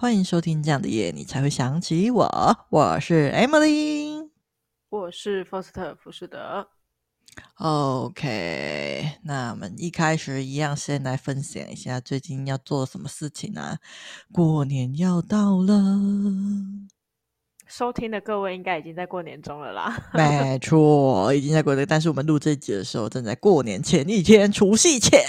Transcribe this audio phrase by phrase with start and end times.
[0.00, 2.26] 欢迎收听这样的夜，你才会想起我。
[2.70, 4.30] 我是 Emily，
[4.88, 6.66] 我是福斯特福士德。
[7.56, 13.76] OK，那我们一开始一样，先来分享一下最近要做什么事情啊？
[14.32, 15.76] 过年要到了，
[17.66, 20.08] 收听的各位应该已经在过年中了啦。
[20.14, 25.20] 没错， 已经在过年，但是我们录这集的时候正在过年前一天，除夕前。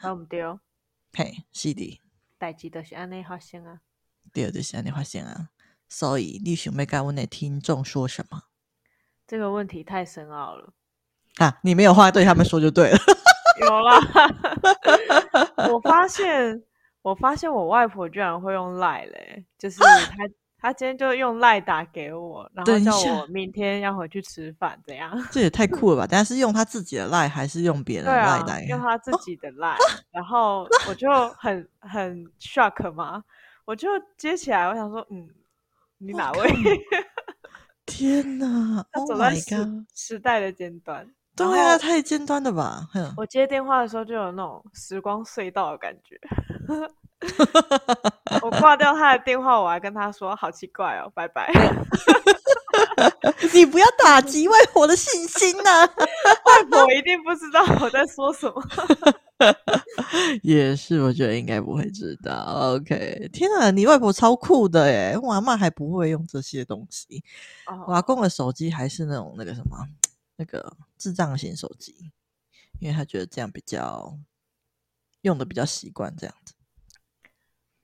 [0.00, 0.60] 那我们丢，
[1.12, 2.00] 嘿，是的，
[2.38, 3.80] 代志都是安尼发生啊。
[4.32, 5.50] 对，就是安尼发生啊。
[5.88, 8.42] 所以你想要跟我的听众说什么？
[9.26, 10.72] 这个问题太深奥了。
[11.36, 12.98] 啊，你没有话对他们说就对了。
[13.60, 14.00] 有啦，
[15.72, 16.62] 我发现，
[17.02, 20.16] 我发现我外婆居然会用赖嘞，就是她，
[20.60, 25.10] 她今天就用赖打给我，然后叫我明天要回去吃饭，怎样？
[25.30, 26.06] 这也太酷了吧！
[26.10, 28.64] 但是用他自己的赖还是用别人的赖来？
[28.68, 29.76] 用他自己的赖，
[30.10, 33.22] 然后我就很很 shock 嘛，
[33.64, 35.28] 我就接起来，我想说，嗯，
[35.98, 36.50] 你哪位？
[37.86, 38.84] 天哪！
[38.92, 41.08] 他走在时、oh、时代的尖端。
[41.36, 42.86] 对啊，太尖端了吧！
[43.16, 46.18] 我接电话的时候就有那种时光隧道的感觉。
[48.42, 51.52] 我挂掉他的电话，我还跟他说：“好奇怪哦，拜拜。
[53.52, 55.94] ”你不要打击外婆的信心呐、啊！
[56.44, 58.62] 外婆一定不知道我在说什么。
[60.42, 62.76] 也是，我觉得应该不会知道。
[62.76, 65.18] OK，天啊，你外婆超酷的耶！
[65.20, 67.24] 我阿妈还不会用这些东西。
[67.66, 67.88] Oh.
[67.88, 69.76] 我阿公的手机还是那种那个什么。
[70.40, 72.12] 那个智障型手机，
[72.78, 74.16] 因为他觉得这样比较
[75.22, 76.54] 用的比较习惯，这样子。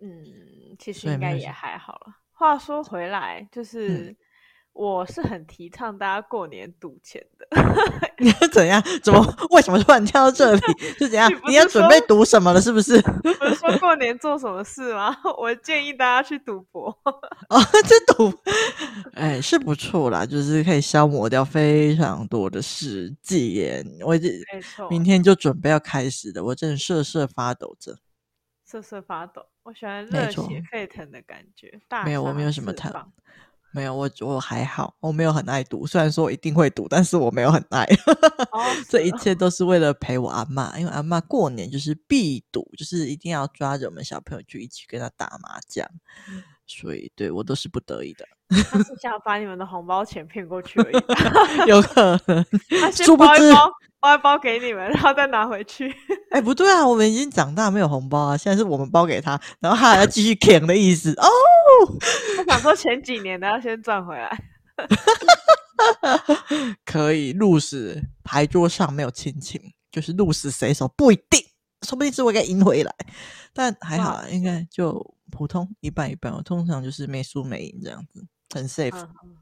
[0.04, 2.14] 嗯，其实应该也还好了。
[2.32, 3.88] 话说回来，就是。
[3.88, 4.16] 嗯
[4.74, 7.46] 我是很提倡大家过年赌钱的。
[8.18, 8.82] 你要怎样？
[9.04, 9.24] 怎么？
[9.50, 10.60] 为什么突然跳到这里？
[10.98, 11.32] 是怎样？
[11.32, 12.60] 你，你要准备赌什么了？
[12.60, 13.00] 是不是？
[13.00, 15.16] 不是说过年做什么事吗？
[15.38, 16.88] 我建议大家去赌博。
[17.50, 18.36] 哦，这赌，
[19.14, 23.86] 哎，是不错啦，就是可以消磨掉非常多的时间。
[24.04, 24.28] 我这
[24.90, 27.96] 明天就准备要开始的，我真的瑟瑟发抖着。
[28.64, 31.80] 瑟瑟发抖，我喜欢热血沸腾的感觉。
[31.86, 32.92] 大没有，我没有什么疼。
[33.72, 35.84] 没有，我我还好，我没有很爱赌。
[35.84, 37.82] 虽然说我一定会赌，但是我没有很爱。
[38.52, 45.84] 哦、 这一切都是为了陪我阿嬷，因为阿嬷过年就是必赌，就是一定要抓着我们小朋友去一起跟他打麻将。
[46.30, 48.24] 嗯、所以，对我都是不得已的。
[48.70, 50.96] 他是想把你们的红包钱骗过去而已，
[51.66, 52.44] 有可能。
[52.80, 55.92] 他先包一包，包一包给你们，然后再拿回去。
[56.30, 58.36] 哎，不对啊，我们已经长大，没有红包啊。
[58.36, 61.26] 现在是我们包给他，然后他还要继续舔的意思哦。
[62.36, 64.38] 他想说前几年的要先赚回来。
[66.84, 69.60] 可以，鹿死牌桌上没有亲情，
[69.90, 71.40] 就是鹿死谁手不一定，
[71.82, 72.94] 说不定是我给赢回来。
[73.52, 76.32] 但还好，应该就普通一半一半。
[76.32, 78.26] 我通常就是没输没赢这样子。
[78.54, 79.36] 很 safe，嗯、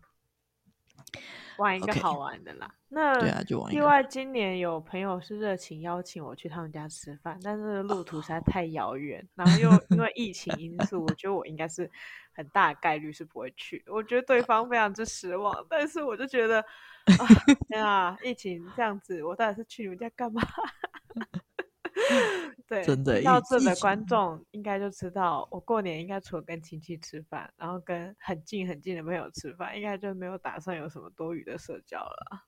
[1.58, 2.66] 玩一个好玩的啦。
[2.66, 2.78] Okay.
[2.88, 3.70] 那对啊，就玩。
[3.72, 11.90] 另外，今年有朋友是热情邀请我去他们家吃饭，但是路途实在太遥远，然后又因为疫情因素，我觉得我应该是
[12.34, 13.84] 很大概率是不会去。
[13.86, 17.26] 我觉得对方非常之失望，但是我就觉得，啊
[17.68, 20.40] 天啊，疫情这样子，我到底是去你们家干嘛？
[22.66, 32.42] 对，真的，到这的观众应该就知道，我过年应该除了跟亲戚吃饭，然后跟很近很近的朋友吃饭，应该就没有打算有什么多余的社交了。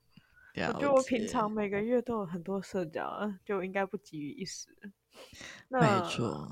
[0.67, 4.69] 我觉得我平常每个月都有很多社交，就应该不急于一时。
[5.67, 6.49] 那没错，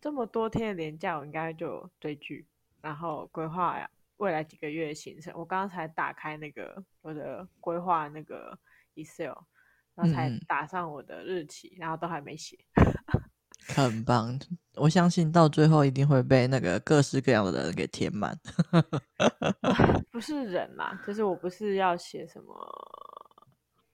[0.00, 2.46] 这么多天的连假，我应该就追剧，
[2.80, 5.32] 然后规划呀未来几个月的行程。
[5.36, 8.56] 我刚刚才打开那个我的规划那个
[8.94, 9.32] Excel。
[9.98, 12.56] 然后才打上我的日期，嗯、然后都还没写，
[13.74, 14.38] 很棒。
[14.76, 18.38] 我相信到最后一定会被那个各式各样的人给填满。
[20.12, 22.54] 不是人嘛，就是我不是要写什么。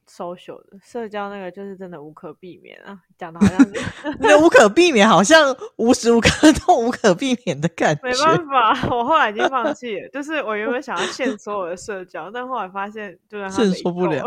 [0.06, 3.72] social 的社交那个就是真的无可避免啊，讲的好像是
[4.20, 8.02] 那无可避免，好像无时无刻都无可避免的感觉。
[8.02, 10.08] 没办法，我后来已经放弃了。
[10.10, 14.24] 就是我原本想要限所有的社交，但后来发现就让他限缩不了，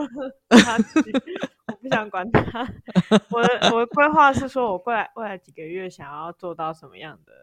[1.88, 2.68] 不想管他。
[3.31, 7.34] 我的我的规划是说，我未来未来几个月想要做到什么样的，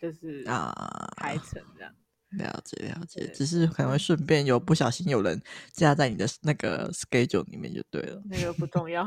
[0.00, 0.72] 就是啊
[1.16, 1.92] 排程这样。
[2.38, 5.38] 了解了解，只是可能会顺便有不小心有人
[5.70, 8.22] 加在你的那个 schedule 里面就对了。
[8.24, 9.06] 那个不重要。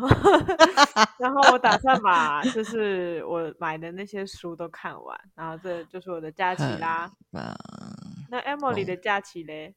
[1.17, 7.11] 然后我打算把就是我买的那些书都看完，然后这就是我的假期啦。
[7.31, 7.51] 嗯、
[8.29, 9.73] 那 Emily 的假期嘞？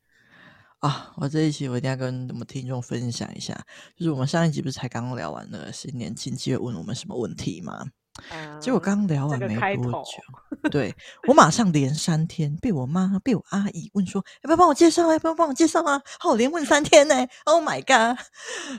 [0.80, 3.52] 啊，我这一期我一定要跟我们听众分享一下，
[3.96, 7.84] 就是我们上一集不是才刚刚聊完了新年亲戚会问我们什么问题吗？
[8.30, 10.20] 嗯、结果刚聊完没多久，
[10.70, 10.92] 对，
[11.28, 15.12] 我马上连三天被我妈、被我阿姨问说，要不要帮我介绍？
[15.12, 16.00] 要不要帮我介绍啊？
[16.18, 17.14] 好，连问三天呢
[17.44, 18.18] ！Oh my god！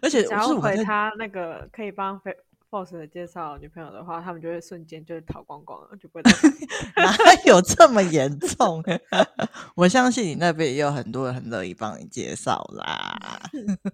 [0.01, 2.19] 而且只要回他那个可以帮
[2.97, 6.23] 的介绍女朋友的话，他们就会瞬间就逃光光了，就不会。
[6.95, 8.83] 哪有这么严重？
[9.75, 13.17] 我相信你那边也有很多人很乐意帮你介绍啦。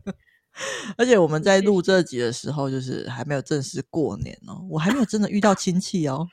[0.98, 6.27] 而且我们在录这集的时候，就是还没有正式过年哦，我还没有真的遇到亲戚哦。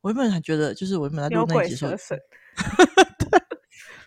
[0.00, 3.40] 我原本还觉得，就是我原本在录那集时候，对，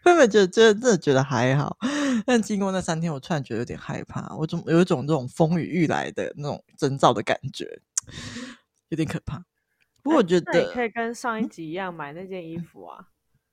[0.06, 1.78] 原本觉得真的真的觉得还好，
[2.26, 7.82] 但经过那三天，我突然觉得有点害怕，我总有一种这种风雨欲来的那种征兆的感觉，
[8.90, 9.44] 有点可怕。
[10.04, 13.06] 不过我觉得，你可以跟上一集一样买那件衣服啊。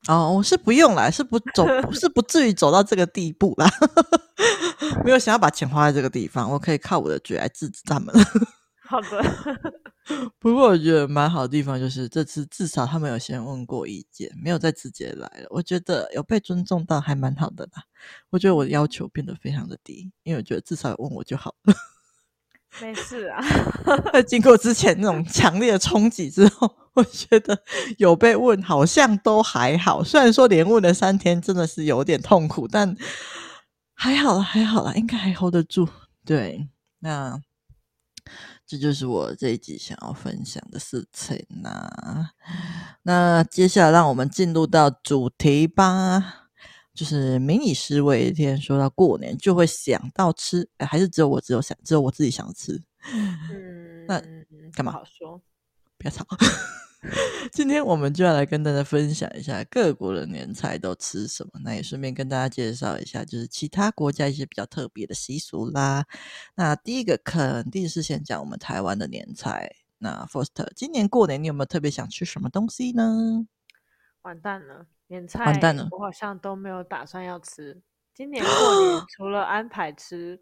[0.09, 3.69] 哦，我是不用啦，是不 走，是不至于走到这个地步啦。
[5.05, 8.15] 没有想要把钱花在这个地方，我可以靠我的嘴来制止他们。
[8.89, 9.23] 好的。
[10.41, 15.47] 不过我觉得蛮好的地方就是这次至少他们有先问过意见，没有再直接来了。
[15.51, 17.83] 我觉得有被尊重到还蛮好的啦。
[18.31, 21.75] 我觉得我的要求变得非常的低，因为我觉得至少有问我就好了。
[22.81, 23.45] 没事啊。
[24.11, 27.63] 在经过之前那种强烈的冲击之后，我觉得
[27.99, 30.03] 有被问好像都还好。
[30.03, 32.97] 虽然说连问了三天真的是有点痛苦，但
[33.93, 35.87] 还好了，还好了，应该还 hold 得住。
[36.25, 36.71] 对，
[37.01, 37.43] 那。
[38.69, 42.29] 这就是我这一集想要分享的事情呐。
[43.03, 46.51] 那接下来让我们进入到主题吧，
[46.93, 52.83] 就是民以食为天，说到过年就会想到吃，还是只有我只有想，只有我自己想吃？
[53.11, 54.21] 嗯，那
[54.73, 54.93] 干嘛？
[54.93, 55.41] 好说，
[55.99, 56.25] 不要吵。
[57.53, 66.05] 今天我们就要来跟大家分享一下各国的年菜都吃什么，那也顺便跟大家介绍一下，就是其他国家一些比较特别的习俗啦。
[66.57, 69.77] 那第一个肯定是先讲我们台湾的年菜。
[69.99, 73.47] 那 Foster，今年过年你有没有特别想吃什么东西呢？
[74.23, 77.81] 完蛋了，年菜完蛋了，我好像都没有打算要吃。
[78.15, 80.39] 今年过年 除了安排吃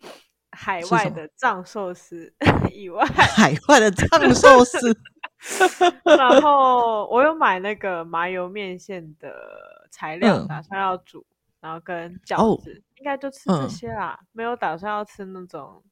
[0.51, 2.33] 海外的藏寿司
[2.73, 4.99] 以外，海外的藏寿司。
[6.05, 14.19] 然后我有买那个麻油面线的材料，打算要煮，嗯、然后跟饺子，哦、应该就吃这些啦。
[14.21, 15.83] 嗯、没有打算要吃那种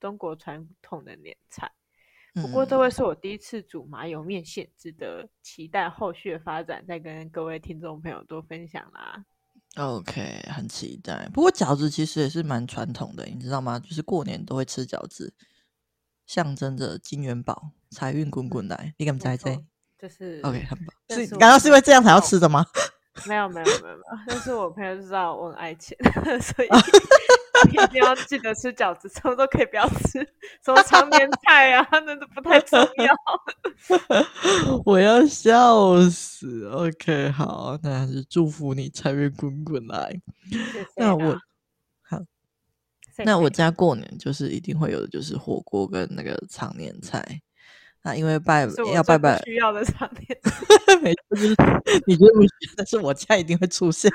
[0.00, 1.70] 中国传统的年菜。
[2.34, 9.24] 不过这会是我第一次煮麻油面线，值得期待后续的发展，再跟各位听众朋友多分享啦。
[9.76, 11.28] OK，很期待。
[11.32, 13.78] 不过饺子其实也是蛮传统的，你知道吗？
[13.78, 15.32] 就是过年都会吃饺子。
[16.26, 19.50] 象征着金元宝、财运滚滚来，你敢不猜这？
[19.98, 20.86] 就是 OK，很棒。
[21.10, 22.64] 是刚刚是因为这样才要吃的吗？
[23.26, 25.96] 没有没有没有没有，但是我朋友就知道我很爱钱，
[26.42, 26.68] 所以
[27.70, 30.18] 一定要记得吃饺子，什么都可以不要吃，
[30.64, 33.14] 什么长年菜啊， 那都不太重要。
[34.84, 36.66] 我要笑死。
[36.66, 40.20] OK，好，那还是祝福你财运滚滚来。
[40.50, 41.38] 谢谢那我。
[43.18, 47.40] 那我家过年就是一定会有的，就是火锅跟那个长年菜。
[48.06, 50.52] 那因为拜要拜拜需要的长年菜，
[51.00, 51.56] 没错，就是
[52.06, 54.12] 你觉得不需要，但是我家一定会出现。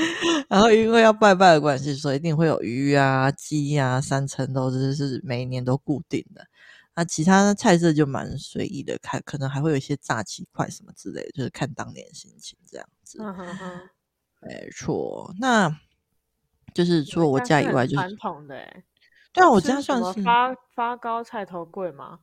[0.48, 6.46] 然后因为要拜拜的关系，所以一定会有鱼啊、鸡啊、三层肉，这是每一年都固定的。
[6.94, 13.18] 那其他的菜色就蛮随意的，看可能还会有一些炸鸡块什么之类的，就是看当年心情这样子。
[13.20, 13.80] 嗯哼哼，
[14.40, 15.34] 没错。
[15.38, 15.78] 那。
[16.76, 18.54] 就是除了我家以外，就是传统的。
[19.32, 22.18] 对啊，我家算是发发糕菜头粿吗？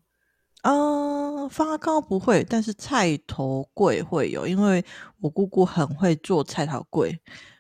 [0.61, 4.83] 嗯，发糕不会，但是菜头粿会有，因为
[5.19, 7.17] 我姑姑很会做菜头粿，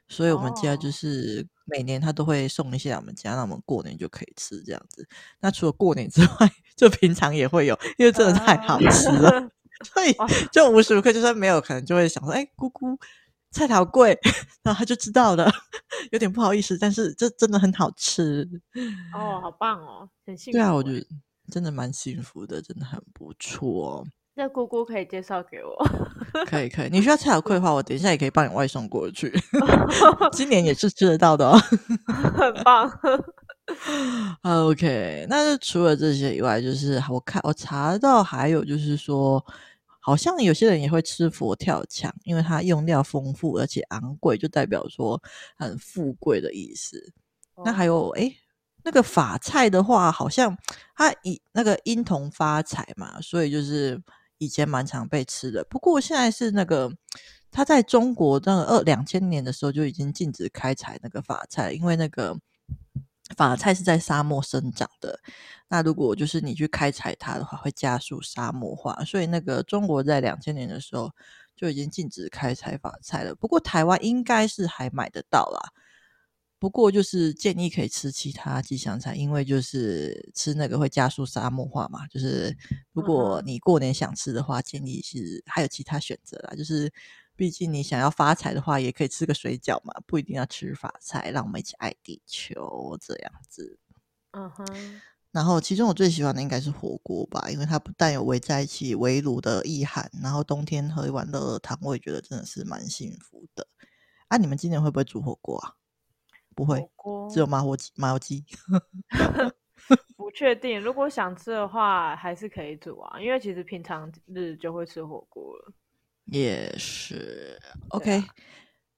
[0.07, 5.07] 所以我们家就是每年她都会送一些来我们家，那我们过年就可以吃这样子。
[5.39, 9.49] 那除了过年之外， 就平常也会有，因为真的太好吃了，
[9.83, 10.15] 所以
[10.51, 12.97] 就无时无刻就算没有，可能就会想说，哎，姑姑。
[13.53, 14.17] 菜头粿，
[14.63, 15.49] 然后他就知道了，
[16.11, 18.49] 有点不好意思，但是这真的很好吃
[19.13, 20.57] 哦，好棒哦，很幸福。
[20.57, 21.05] 对啊，我觉得
[21.51, 24.05] 真的蛮幸福的，真的很不错。
[24.35, 25.87] 那姑姑可以介绍给我？
[26.47, 29.31] 可以可以，你需要菜头粿的话，我等一下也可以帮你外送过去。
[30.33, 31.55] 今年也是吃得到的哦，
[32.35, 32.91] 很棒。
[34.41, 39.45] OK，那就除了这些以外，就是我看我查到还有就是说。
[40.05, 45.21] 好像有些人也会吃佛跳墙，因为它用料丰富而且昂贵，就代表说
[45.55, 47.13] 很富贵的意思。
[47.55, 48.35] 哦、那还有诶，
[48.83, 50.57] 那个法菜的话，好像
[50.93, 54.03] 它以那个因同发财嘛，所以就是
[54.39, 55.63] 以前蛮常被吃的。
[55.69, 56.91] 不过现在是那个
[57.49, 62.37] 它在中国那个二两千年的时候就已经禁止开采那个法菜，因为那个。
[63.33, 65.19] 法菜是在沙漠生长的，
[65.67, 69.03] 那如果就是你去开采它的话，会加速沙漠化。
[69.05, 71.11] 所以那个中国在两千年的时候
[71.55, 73.35] 就已经禁止开采法菜了。
[73.35, 75.71] 不过台湾应该是还买得到啦。
[76.59, 82.07] 不过就是建议可以吃其他吉祥菜，因为就是吃那个会加速沙漠化嘛。
[82.07, 82.55] 就是
[82.93, 86.55] 如果你过年想吃的话，建议是还有其他选择啦。
[86.55, 86.89] 就是
[87.35, 91.31] 毕竟你想要发财的话，也可以吃个水饺嘛，不一定要吃法菜。
[91.31, 93.79] 让我们一起爱地球这样子。
[94.31, 95.01] 嗯哼。
[95.31, 103.67] 然后，其中我最喜欢的应该是火锅吧，因为它不但有围在一起围炉的意涵，然后冬天喝一碗热热汤，我也觉得真的是蛮幸福的。
[104.27, 105.73] 啊，你们今年会不会煮火锅啊？
[106.55, 106.87] 不会，
[107.31, 108.45] 只有麻火鸡、麻油鸡。
[110.15, 115.73] 不确定，如果想吃的话，还是可以煮啊，因为其实平常日就会吃火锅了。
[116.25, 118.23] 也是，OK。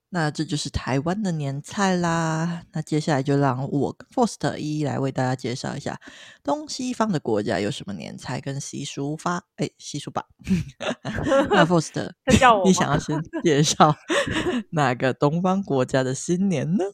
[0.08, 2.62] 那这就是台湾的年菜啦。
[2.72, 6.00] 那接下来就让我跟 Faust 一一来为大家介绍一下
[6.44, 9.42] 东西方的国家有什么年菜跟习俗发。
[9.56, 10.24] 哎，习俗吧。
[11.50, 12.12] 那 Faust，
[12.64, 13.94] 你想要先介绍
[14.70, 16.84] 哪个东方国家的新年呢？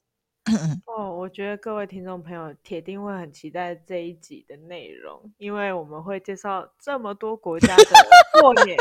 [0.86, 7.84] 哦，我觉得各位听众朋友铁定会很期待这一集的内容，因为我们会介绍这么多国家的
[8.40, 8.76] 过年，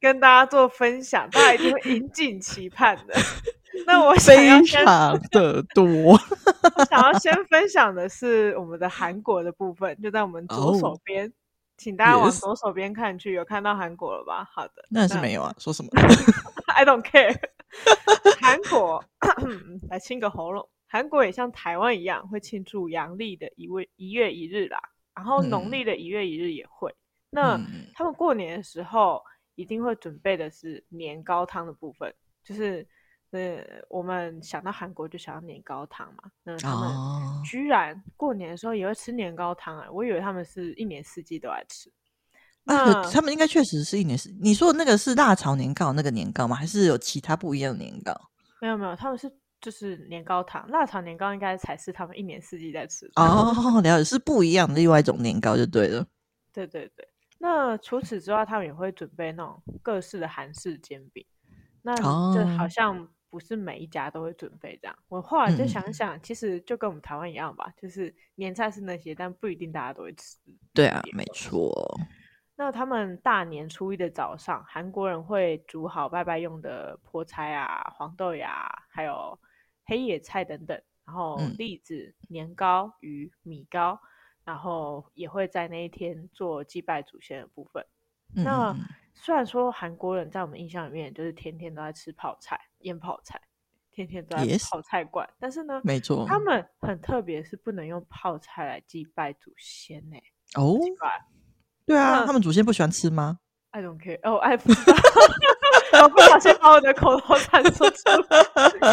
[0.00, 3.14] 跟大家做分享，大家一定会引颈期盼的。
[3.86, 5.84] 那我想要先非常的多，
[6.76, 11.32] 我想要先 分享的是我们的韩国的部分，就在我们左手边，oh,
[11.76, 14.48] 请大家往左手边看去，有看到韩国了吧？
[14.52, 15.90] 好的，那是没有啊，说什么？
[16.74, 17.36] I don't care。
[18.40, 19.04] 韩国
[19.90, 20.68] 来清个喉咙。
[20.92, 24.80] 韩国也像台湾一样会庆祝阳历的一月一月一日啦，
[25.14, 26.90] 然后农历的一月一日也会。
[26.90, 26.96] 嗯、
[27.30, 27.60] 那
[27.94, 29.22] 他们过年的时候
[29.54, 32.84] 一定会准备的是年糕汤的部分，就是
[33.30, 36.24] 呃，我们想到韩国就想到年糕汤嘛。
[36.42, 36.90] 那他们
[37.44, 39.86] 居然过年的时候也会吃年糕汤啊！
[39.92, 41.88] 我以为他们是一年四季都爱吃。
[42.64, 44.36] 那他们应该确实是一年四季。
[44.42, 46.56] 你说的那个是辣炒年糕那个年糕吗？
[46.56, 48.12] 还是有其他不一样的年糕？
[48.60, 49.32] 没有没有，他们是。
[49.60, 53.80] 就是年糕糖，腊肠年糕应该才是他们一年四季在吃的哦。
[53.82, 56.06] 了解，是不一样的另外一种年糕就对了。
[56.52, 57.06] 对对对，
[57.38, 61.24] 那除此之外，他们也会准备那种各式的韩式煎饼。
[61.82, 64.94] 那就好像不是每一家都会准备这样。
[64.94, 70.38] 哦、我后来就想想，嗯、其实就跟我们台湾一样吧，就是年菜是那些，但不一定大家都会吃。
[70.72, 71.70] 对啊，没错。
[72.56, 79.38] 那他们大年初一的早上，韩国人会煮好拜拜用的菠菜啊、黄豆芽，还有。
[79.90, 83.98] 黑野菜等等，然后栗子、嗯、年糕、鱼、米糕，
[84.44, 87.84] 然后也会在那一天做祭拜祖先的部分。
[88.36, 88.76] 嗯、那
[89.14, 93.40] 虽然说韩国人在我们印象里面就是天天都在吃泡菜、腌泡菜，
[93.90, 95.34] 天天都在泡菜馆，Yes.
[95.40, 100.16] 但是呢，没错，他们很特别，是不能用泡菜来祭拜祖先呢。
[100.54, 100.78] 哦，
[101.84, 103.40] 对啊，他们祖先不喜欢吃吗
[103.72, 104.20] ？I don't care。
[104.22, 104.94] 哦，爱不知道。
[105.92, 108.90] 我不小心把我的口头禅说出来。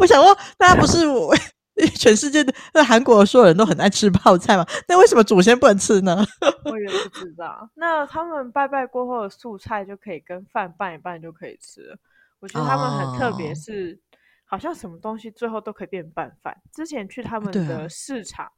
[0.00, 1.34] 我想问，大家不是我
[1.94, 4.66] 全世界的那韩国所有人都很爱吃泡菜吗？
[4.88, 6.24] 那为什么祖先不能吃呢？
[6.64, 7.68] 我也不知道。
[7.74, 11.96] 那他们拜拜过后的素菜就可以跟饭拌一拌就可以吃了。
[12.40, 16.56] 我觉得他们很特别，是、哦、好像什么东西最后都可以变拌饭。
[16.72, 18.50] 之前去他们的市场，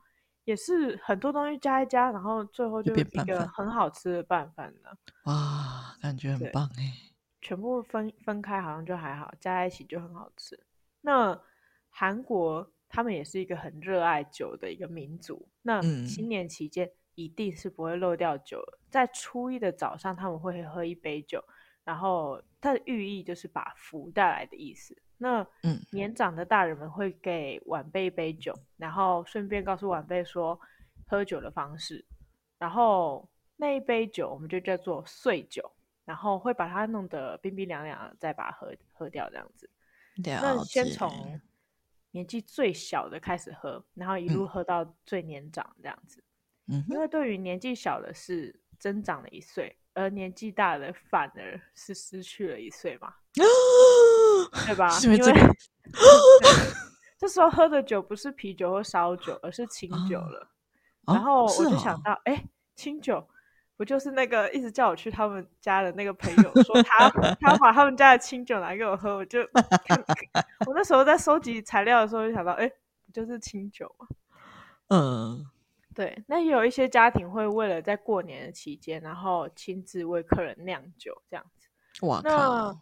[0.44, 4.90] 也是很多东西加一加，然后最后就一个很好吃的拌饭呢。
[5.24, 7.09] 哇，感觉很棒哎。
[7.40, 10.58] 全部分分开好像就还好，加在一起就很好吃。
[11.00, 11.40] 那
[11.88, 15.48] 韩国他们也是一个很热爱酒的一个民族。
[15.62, 18.78] 那新年期间一定是不会漏掉酒的。
[18.90, 21.42] 在初一的早上，他们会喝一杯酒，
[21.84, 24.96] 然后它的寓意就是把福带来的意思。
[25.16, 25.46] 那
[25.90, 30.58] 年长的大人们会给晚辈一杯酒，然后顺便告诉晚辈说
[31.06, 32.04] 喝酒的方式。
[32.58, 35.70] 然后那一杯酒我们就叫做岁酒。
[36.10, 39.70] 然后会把它弄得冰冰凉凉，再把它喝喝掉，这样子。
[40.16, 41.40] 那先从
[42.10, 46.20] 年纪最小的开始喝，然后一路喝到最年长，这样子。
[46.66, 53.14] 嗯，因为对于年纪小的是增长了一岁，而年纪大的反而是失去了一岁嘛，
[54.66, 54.98] 对吧？
[55.04, 55.16] 因为
[57.16, 60.50] 这时候喝的酒不是啤酒或烧酒，而是清酒了。
[61.06, 63.24] 然后我就想到，哎，清酒。
[63.80, 67.08] 不就是那个一直叫我去他们家的那个朋友，说他
[67.40, 69.40] 他把他们家的清酒拿给我喝，我就
[70.68, 72.72] 我那时候在收集材料的时候就想到，哎、欸，
[73.06, 74.06] 不就是清酒嘛。
[74.88, 75.46] 嗯，
[75.94, 76.22] 对。
[76.26, 81.66] 那也有一些家庭会为了在过年的期间，然后亲自为客人酿酒这样子。
[82.04, 82.20] 哇！
[82.22, 82.78] 那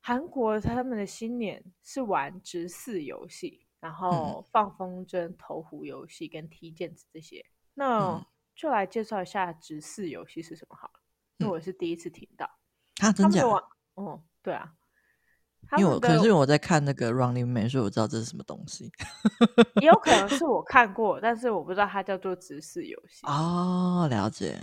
[0.00, 7.44] 韩国他们的新年是玩直四游戏，然后放风筝、投壶游戏跟踢毽子这些。
[7.74, 8.24] 那、嗯
[8.60, 11.00] 就来介绍一下直视游戏是什么好了，
[11.38, 12.44] 因为我是第一次听到。
[13.00, 13.42] 啊，真假？
[13.96, 14.70] 嗯，对啊，
[15.78, 18.92] 因为我可是因为我在看那个 Running Man，所以我知道这是什么东西。
[19.80, 23.26] 也有可能是我看过，但是我不知道它叫做直视游戏。
[23.26, 24.60] 哦，了解。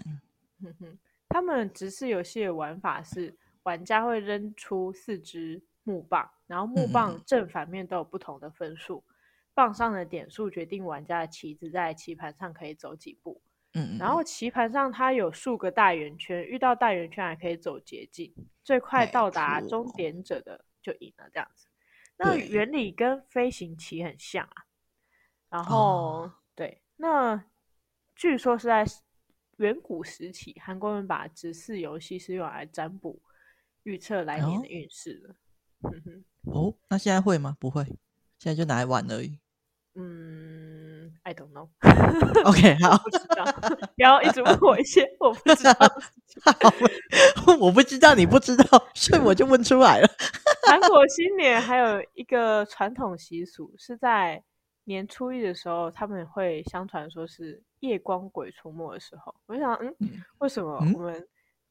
[0.61, 0.99] 哼哼，
[1.29, 9.13] 他们直视游戏的玩法是，玩家会扔出四支木棒，然后木棒正反面都有不同的分数，嗯、
[9.55, 13.41] 棒上的点数决定玩家的棋子在棋盘上可以走几步。
[13.73, 18.33] 嗯，然后棋盘上它有数个大圆圈，遇到大圆圈还可以走捷径，
[18.63, 21.29] 最快到达终点者的就赢了。
[21.31, 21.67] 这样子，
[22.17, 24.65] 那原理跟飞行棋很像啊。
[25.49, 27.43] 然后，哦、对，那
[28.15, 28.85] 据说是在
[29.57, 33.21] 远古时期，韩国人把直视游戏是用来占卜、
[33.83, 35.35] 预测来年的运势的。
[36.43, 37.55] 哦，哦，那现在会吗？
[37.59, 37.83] 不会，
[38.39, 39.39] 现在就拿来玩而已。
[39.95, 40.66] 嗯
[41.27, 41.67] ，I don't know。
[42.47, 43.43] OK，好，不知道，
[43.95, 46.41] 不要一直问我一些我不知道的事情。
[47.43, 50.07] 好，我不知道，你不知道，所以我就问出来了。
[50.65, 54.41] 韩国新年还有一个传统习俗，是在
[54.85, 59.35] 年初一的时候，他们会相传说是夜光鬼出没的时候。
[59.47, 59.93] 我就想，嗯，
[60.37, 61.27] 为什么我们？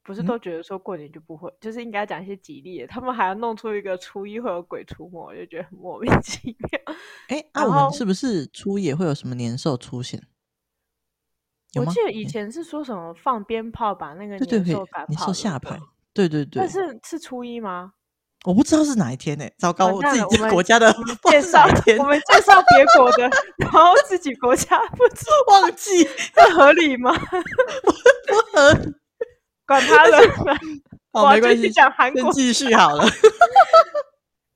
[0.06, 6.94] 不是都觉得说过年就不会，嗯、就是应该讲一些吉利的，他们还要弄出一个初一会有鬼出没，我就觉得很莫名 其妙。
[7.28, 10.22] 哎、欸，那、啊、我们是不是初一也会有什么年兽出现？
[11.74, 15.78] 我记得以前是说什么放鞭炮把那个年兽赶跑，年兽下牌？
[16.14, 16.62] 对对对。
[16.62, 17.92] 但是是初一吗？
[18.44, 19.54] 我不知道是哪一天呢、欸。
[19.58, 20.90] 糟糕，我自己国家的
[21.30, 21.64] 介绍，
[21.98, 27.12] 我们介绍别国的，然后自己国家 不知忘记，这 合理吗？
[27.12, 28.94] 不不合理。
[29.66, 30.16] 管他 的，
[31.12, 33.04] 好，没关系，讲韩国继续好了。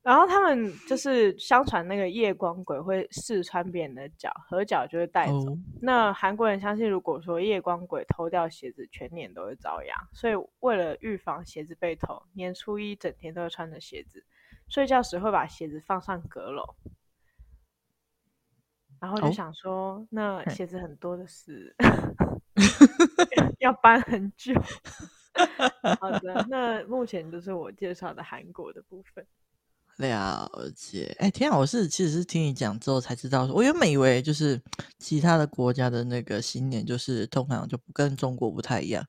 [0.03, 5.35] 然后他们就是相传那个夜光鬼会试穿别人的脚，合脚就会带走。
[5.35, 5.59] Oh.
[5.83, 9.95] 那韩国人相信，如果说夜光鬼偷掉鞋子，全年都会遭殃。
[10.15, 14.25] 所以为了预防鞋子被偷，年初一整天都会穿着鞋子，
[14.69, 16.65] 睡觉时会把鞋子放上阁楼。
[19.01, 20.07] 然后就想说，oh.
[20.11, 21.77] 那鞋子很多的是。
[23.61, 24.53] 要搬很久。
[26.01, 29.25] 好的，那目前就是我介绍的韩国的部分。
[29.97, 31.15] 了解。
[31.19, 34.61] 哎、欸，天啊，我是其实是听你讲之后才知道，我原本以为就是
[34.99, 39.07] 其他的国家的那个新年，就是通常就不跟中国不太一样，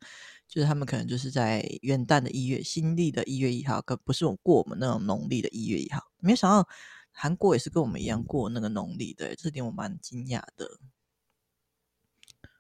[0.48, 6.04] 就是他们可能就是在元旦的一月，新历的一月一号，可不是我过我们那种农历的一月一号。
[6.20, 6.68] 没想到
[7.12, 10.78] 韩国也是跟我们一样过那个农历的，这点我蛮惊讶的。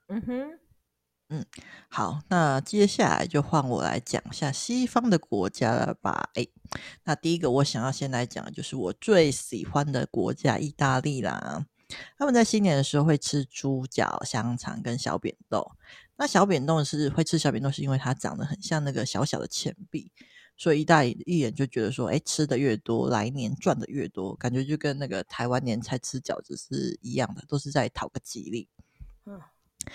[0.08, 0.60] 嗯哼。
[1.34, 1.46] 嗯，
[1.88, 6.30] 好，那接下来就换我来讲一下西方的国家了吧。
[6.34, 6.46] 哎，
[7.06, 11.66] 那第一个我想要先来讲就是我最喜欢的国家——意大利啦。
[12.18, 15.72] 他们在新年的时候会吃猪脚、香肠跟小扁豆。
[16.18, 20.12] 那小扁豆是会吃小扁豆，是因为它长得很像那个小小的钱币，
[20.58, 28.68] 所以意大利人就觉得说，哎，吃的越多，来年赚的越多，感觉就跟那个台湾年菜吃饺子是一样的，都是在讨个吉利。
[29.26, 29.40] 嗯。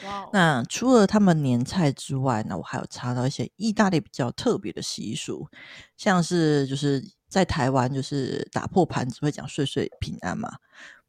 [0.04, 0.30] Wow.
[0.32, 5.48] 那除了他们年菜之外呢，我还有查到一些意大利比较特别的习俗，
[5.96, 10.50] 像是就是在台湾就是打破盘子会讲岁岁平安嘛。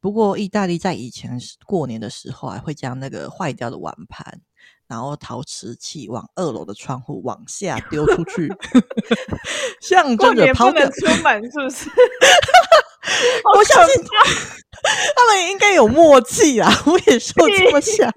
[0.00, 4.40] 不过意大利在以前过年的时候啊会将那个坏掉的碗盘，
[4.86, 8.48] 然后陶瓷器往二楼的窗户往下丢出去
[9.82, 11.90] 象征着抛掉出门，是不是？
[13.54, 14.02] 我相信
[15.16, 16.70] 他们应该有默契啊！
[16.86, 18.12] 我也说这么想。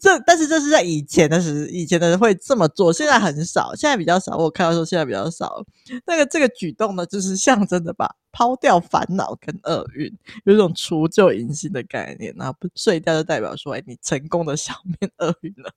[0.00, 4.36] 这但是这是在以前的时，以前的人会这么做，现在很少，现在比较少。
[4.36, 5.64] 我看到说现在比较少。
[6.06, 10.12] 那个这个举动呢，就是象征的把抛掉烦恼跟厄运，
[10.44, 12.34] 有一种除旧迎新的概念。
[12.36, 15.72] 然后不睡掉就代表说，哎，你成功的消灭厄运了。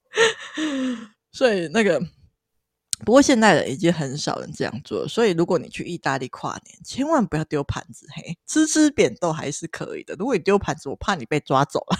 [1.32, 2.02] 所以那个。
[3.06, 10.15] 不过现在的已经很少人这样做，所以如果你去意大利跨年，千万不要丢盘子，嘿，吃吃扁豆还是可以的。
[10.17, 11.97] 如果你丢盘子，我怕你被抓走了。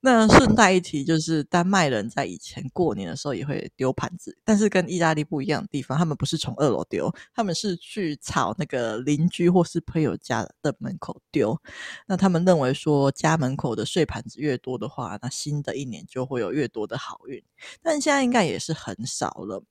[0.00, 11.60] 那顺带一提，就是丹麦人在以前过年的时候也会丢盘子，但是跟意大利不一样的地方，他们不是从二楼丢，他们是去朝那个邻居或是朋友家的门口丢。
[12.06, 17.42] 那他们认为说，家门口的碎盘子越多的话，那新的一年就会有越多的好运。
[17.82, 19.62] 但现在应该也是很少了。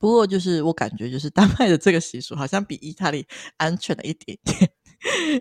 [0.00, 4.70] 不过就是我感觉，就是丹麦的这个习俗好像比意大利安全了一点点。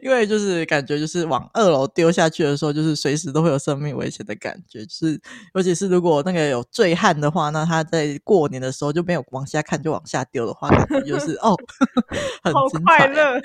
[0.03, 4.85] 因为就是感觉就是往二楼丢下去的时候，就是随时都会有生命危险的感觉。
[4.85, 5.19] 就是
[5.55, 11.55] 尤其是如果那个有醉汉的话，那他在过年的时候就没有往下看，就往下丢的话，感觉就 是哦，
[12.43, 13.41] 很好快乐。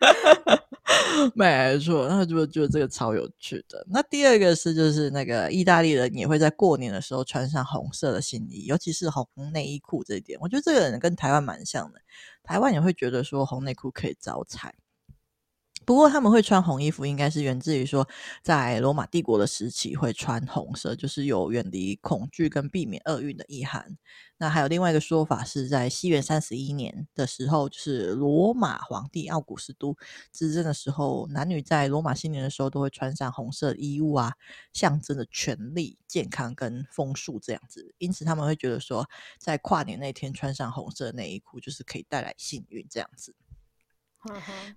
[1.34, 3.86] 没错，那就觉得这个超有趣的。
[3.88, 11.98] 那第二个是，就是那个意大利人也会在过年的时候穿上红色的新衣，尤其是红内衣裤这一点，我觉得这个人跟台湾蛮像的。
[12.42, 14.74] 台湾也会觉得说红内裤可以招财。
[15.86, 18.06] 不过他们会穿红衣服，应该是源自于说，
[18.42, 23.96] 在罗马帝国的时期会穿红色，就是有远离恐惧跟避免厄运的意涵。
[24.36, 29.96] 那还有另外一个说法，是在西元三十一年的时候，就是罗马皇帝奥古斯都
[30.32, 34.34] 执政的时候，男女在罗马新年的时候都会穿上红色衣物啊，
[34.72, 37.94] 象征的权力、健康跟丰硕这样子。
[37.98, 43.34] 因此他们会觉得说，在跨年那天穿上红色内衣裤，就是可以带来幸运这样子。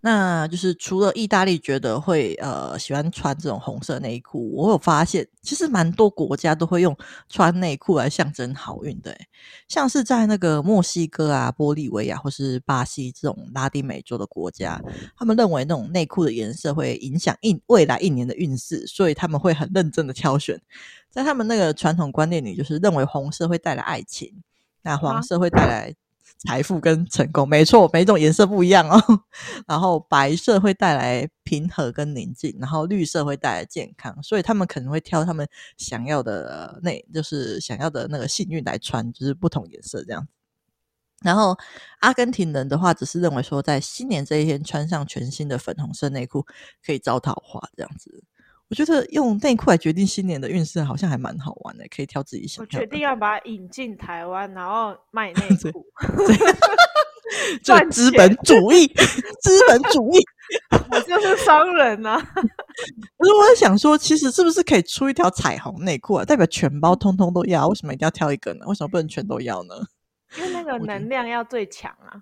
[0.01, 6.95] 那就是除了意大利觉得会呃喜欢穿这种红色内裤，我有发现其实蛮多国家都会用
[7.29, 9.17] 穿内裤来象征好运的，
[9.67, 14.81] 像是在那个墨西哥啊、玻利维亚或是巴西这种拉丁美洲的国家，
[15.17, 20.61] 他们认为那种内裤的颜色会影响一未来一年的运势，所以他们会很认真的挑选。
[21.09, 24.43] 在他们那个传统观念里，就是认为红色会带来爱情，
[24.81, 25.95] 那黄色会带来。
[26.39, 29.01] 财富跟成功，没错，每种颜色不一样哦。
[29.67, 40.27] 然后白色会带来平和跟宁静，然后绿色会带来健康，所以他们可能会挑他们想要的那，就是想要的那个幸运来穿，就是不同颜色这样。
[41.23, 41.57] 然后
[41.99, 46.45] 阿根廷人的话，只是认为说，在新年这一天穿上全新的粉红色内裤
[46.85, 48.23] 可以招桃花这样子。
[48.69, 52.77] 我觉得用内裤来决定新年的运势，好像还蛮好玩的，可以挑自己想要的。
[52.77, 55.85] 我决定要把它引进台湾，然后卖内 裤，
[57.63, 58.87] 赚资本主义，
[59.41, 60.19] 资本主义，
[60.91, 62.21] 我就是商人呐、啊。
[62.21, 66.25] 可是我在想说，其实是不是可以出一条彩虹内裤啊？
[66.25, 67.67] 代表全包通通都要？
[67.67, 68.65] 为什么一定要挑一个呢？
[68.67, 69.75] 为什么不能全都要呢？
[70.37, 72.21] 因为那个能量要最强啊。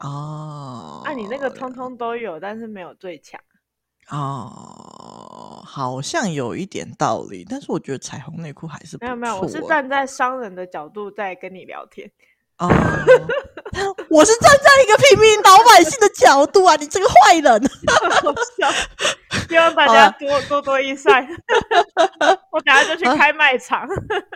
[0.00, 3.40] 哦，那、啊、你那个通通都有，但是没有最强。
[4.10, 9.04] 哦，好像有一点道理，但是我觉得彩虹内裤还是不。
[9.04, 12.10] 没有没有，我是站在商人的角度在跟你聊天。
[12.58, 12.68] 哦，
[14.08, 16.74] 我是站在一个平民老百姓的角度啊！
[16.76, 17.62] 你这个坏人，
[19.50, 21.26] 希望大家多多多益善。
[22.50, 23.86] 我等下就去开卖场。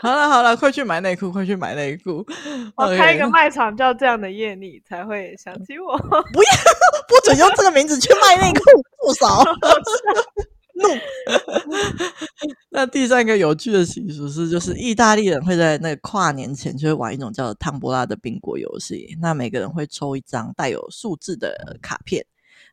[0.03, 2.25] 好了好了，快去买内裤，快去买内裤。
[2.77, 5.97] 我开一个卖场叫这样的夜，你才会想起我。
[5.99, 6.51] 不要，
[7.09, 9.45] 不准用这个名字去卖内裤，不少。
[10.75, 10.89] 怒。
[12.71, 19.15] 那第三个有趣的习俗是，就是意大利人会在那个跨年前就会玩一种叫汤波拉的宾果游戏。
[19.21, 22.25] 那每个人会抽一张带有数字的卡片，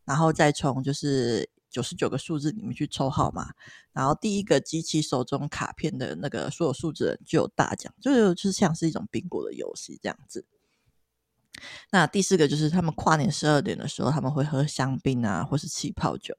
[0.06, 3.54] 然后再从就是九十九个数字里面去抽号码。
[3.94, 10.44] 然后第一个机器手中卡片的那个所有数字人就有大奖，就是就是像是一种宾果的游戏这样子。
[11.92, 16.36] 那第四个就是他们跨年十二点的时候，他们会喝香槟啊，或是气泡酒。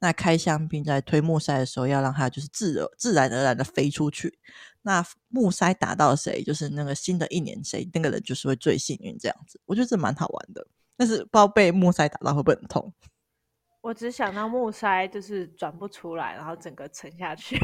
[0.00, 4.38] 那开香槟在推木塞的时候，要让它就是自自然而然的飞出去。
[4.82, 9.60] 那木塞打到谁，就是那个新的一年谁那个人就是会最幸运这样子。
[9.66, 12.92] 我觉得这蛮好玩的，但是不知道被木塞打到会不会很痛。
[13.82, 17.56] 我只想到木塞就是转不出来，然后整个沉下去。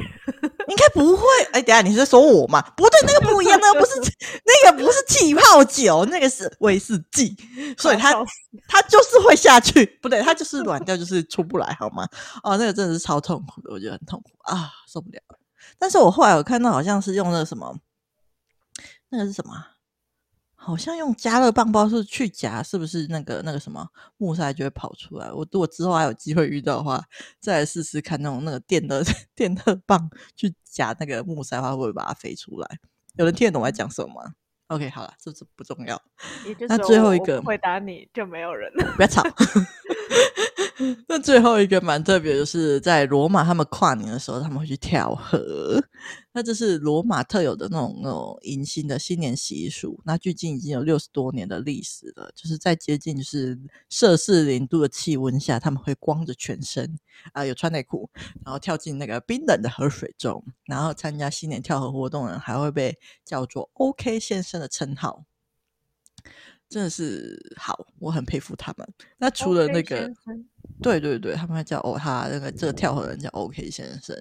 [0.68, 1.22] 应该不会。
[1.52, 2.60] 哎、欸，等下你是在说我吗？
[2.76, 3.92] 不对，那个不一样，那个不是
[4.44, 7.36] 那个不是气泡酒，那个是威士忌，
[7.78, 8.12] 所以它
[8.66, 9.84] 它就是会下去。
[10.02, 12.08] 不对，它就是软掉，就是出不来，好吗？
[12.42, 15.20] 哦，那个真的是超痛苦的，我觉得很痛苦啊，受不了。
[15.78, 17.78] 但是我后来有看到，好像是用那个什么，
[19.10, 19.52] 那个是什么？
[20.66, 25.30] 好像用加热棒包是去夹，是不是那个那个什么木塞就会跑出来？
[25.30, 27.00] 我如果之后还有机会遇到的话，
[27.38, 29.00] 再来试试看那种那个电的
[29.36, 32.68] 电热棒去夹那个木塞的话，会不会把它飞出来？
[33.14, 34.32] 有人听得懂我在讲什么吗
[34.66, 36.02] ？OK，好了，这这不重要。
[36.68, 39.22] 那最后一个回答你就没有人了，不要吵。
[41.08, 45.80] 那最后一个蛮特别，就是在罗马，他们跨年的时候，他们会去跳河。
[46.36, 49.98] 那这是罗马特有的那种那种迎新的新年习俗。
[50.04, 52.30] 那距今已经有六十多年的历史了。
[52.34, 56.84] 就是在接近就是摄氏零度的气温下，他们会光着全身
[57.28, 58.10] 啊、呃，有穿内裤，
[58.44, 65.24] 然后跳进那个冰冷的河水中，然后参加新年跳河活动的人还会被叫做 “OK 先生”的称号。
[66.68, 68.86] 真的是好，我很佩服他们。
[69.16, 70.12] 那除了那个，
[70.82, 74.14] 对对对，他们还叫哦，他那个这个跳河人叫 OK 先生。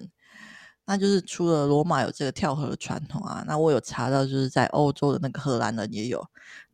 [0.86, 6.24] 那就是除了罗马有这个跳河的传统啊，那我有查到，就是在欧洲的那个荷兰人也有。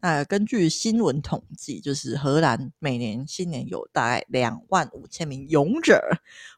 [0.01, 5.99] 那根据新闻统计，就是荷兰每年新年有大概两万五千名勇者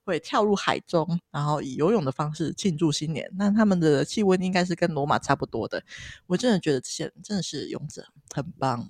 [0.05, 3.31] 会跳入海中，然后以游泳的方式庆祝新年。
[3.37, 5.81] 那他们的气温应该是跟罗马差不多的。
[6.27, 8.89] 我真的觉得这些人真的是勇者，很棒。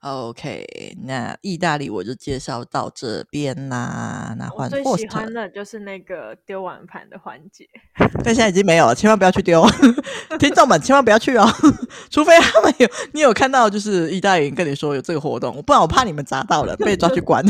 [0.00, 0.64] OK，
[1.02, 4.32] 那意大利我就介绍到这边啦。
[4.38, 7.68] 那换我最喜欢的就是那个丢碗盘的环节，
[8.22, 9.66] 但现在已经没有了，千万不要去丢，
[10.38, 11.44] 听众们千万不要去哦，
[12.10, 17.44] 除非他们有你有看到，就是意大利人跟你说有这个活动，不然我怕你们砸到了被抓去关。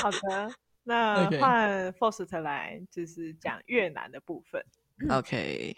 [0.00, 0.50] 好的，
[0.84, 4.64] 那换 Faust 来就是讲越南的部分。
[5.10, 5.76] OK，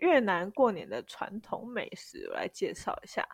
[0.00, 3.26] 越南过年的传统美食，我来介绍一下。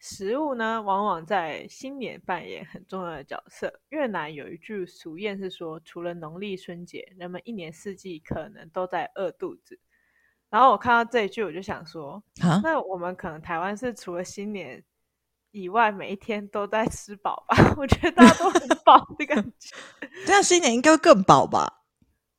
[0.00, 3.80] 食物呢，往往在新年扮演很重要的角色。
[3.90, 9.78] 越南有一句俗谚是说，除了农历春节，人们一年四季可能都在饿肚子。
[10.48, 14.82] 然后我看到这一句，我就想说，啊，那我们可能台湾是除了新年
[15.50, 17.56] 以外，每一天都在吃饱吧？
[17.76, 19.76] 我觉得大家都很饱的感觉。
[20.26, 21.84] 这样新年应该会更饱吧？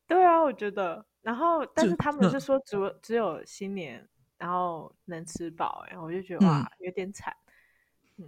[0.07, 1.05] 对啊，我觉得。
[1.21, 4.03] 然后，但是他们是说只有只有新年，
[4.39, 5.85] 然后能吃饱。
[5.87, 7.31] 然后，我就觉得哇，有点惨。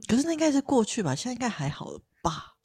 [0.08, 2.56] 可是那应该是过去吧，现在应该还好了吧？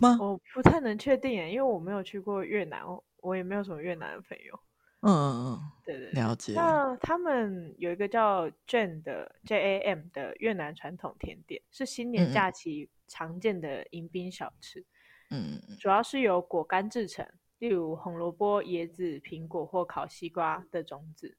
[0.00, 0.16] 吗？
[0.20, 2.82] 我不太能确定耶，因为我没有去过越南，
[3.18, 4.60] 我也没有什么越南的朋友。
[5.02, 6.52] 嗯嗯嗯，对对，了解。
[6.54, 14.84] 那他们有一个叫 Jam 的 J A M 的越南传统甜点，是新年假期常见的迎宾小吃。
[15.30, 17.26] 嗯，主要是由果干制成，
[17.58, 21.36] 例如红萝卜、椰子、苹果或烤西瓜的种子。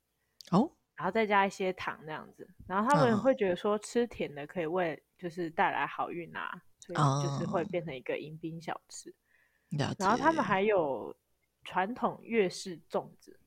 [0.50, 0.72] 哦。
[0.96, 9.10] 然后再加一些糖那样子，然后他们会觉得说吃甜的可以为就是带来好运啊，所以就是会变成一个迎宾小吃。
[9.10, 11.15] 哦、然后他们还有
[11.63, 13.39] 传统粤式粽子，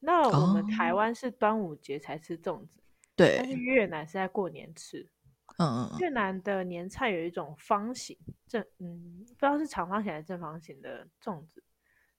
[0.00, 2.80] 那我们台湾是端午节才吃粽子，
[3.14, 5.06] 对、哦，但是越南是在过年吃。
[5.58, 5.98] 嗯嗯。
[5.98, 11.62] 越南的年菜有一种方形正，嗯，不知道是长方形还是正方形的粽子，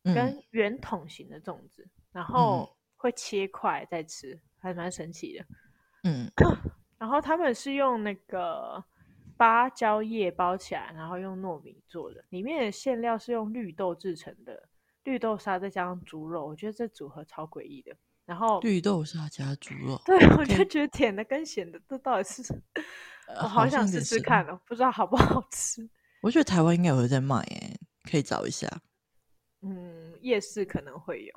[0.04, 4.40] 跟圆筒形的粽子，然后会切块再吃。
[4.62, 5.46] 还蛮神奇的，
[6.04, 6.30] 嗯，
[7.00, 8.84] 然后他们是用那个
[9.40, 14.68] 芭蕉叶包起来，然后用糯米做的，里面的馅料是用绿豆制成的，
[15.06, 17.96] 绿豆沙再加上猪肉，我觉得这组合超诡异的。
[18.26, 22.44] 然后绿豆沙加猪肉，对，我就觉得甜的跟咸的，这到底是？
[23.42, 25.90] 我好想试试看哦，不知道好不好吃。
[26.22, 27.80] 我觉得台湾应该有在卖，诶，
[28.12, 28.68] 可以找一下。
[29.62, 31.34] 嗯，夜市可能会有，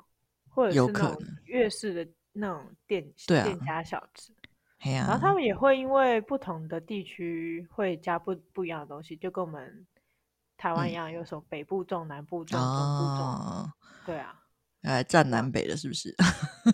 [0.49, 2.11] 或者是那种粤式的。
[2.35, 4.42] 那种店、啊、店家小吃，啊、
[4.91, 9.87] 然后他们也会因为不同的地区会加不不一样的东西，就跟我们
[10.57, 13.71] 台湾一样，有什么北部种、南部种、中部种，
[14.05, 14.39] 对啊，
[14.81, 16.13] 哎，占南北的是不是？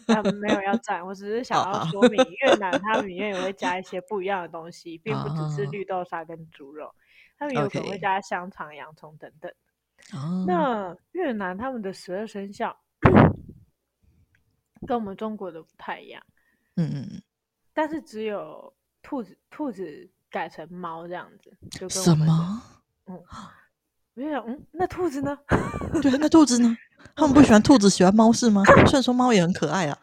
[0.07, 6.93] 他 们、没有要占，我只是想要说明 越南他们里面也会加一些不一样的东西，并不只是绿豆沙跟猪肉，
[7.37, 9.51] 他们有可能会加香肠、洋葱等等。
[10.47, 12.75] 那越南他们的十二生肖。
[14.87, 16.23] 跟我们中国的不太一样，
[16.77, 17.21] 嗯嗯嗯，
[17.79, 22.61] 但是只有兔子，兔子改成猫这样子，就跟什么？
[23.05, 23.23] 嗯，
[24.15, 25.39] 我就想，嗯，那兔子呢？
[26.03, 26.75] 对，那兔子呢？
[27.15, 28.65] 他们不喜欢兔子，喜欢猫是吗？
[28.65, 29.97] 虽然说猫也很可爱啊。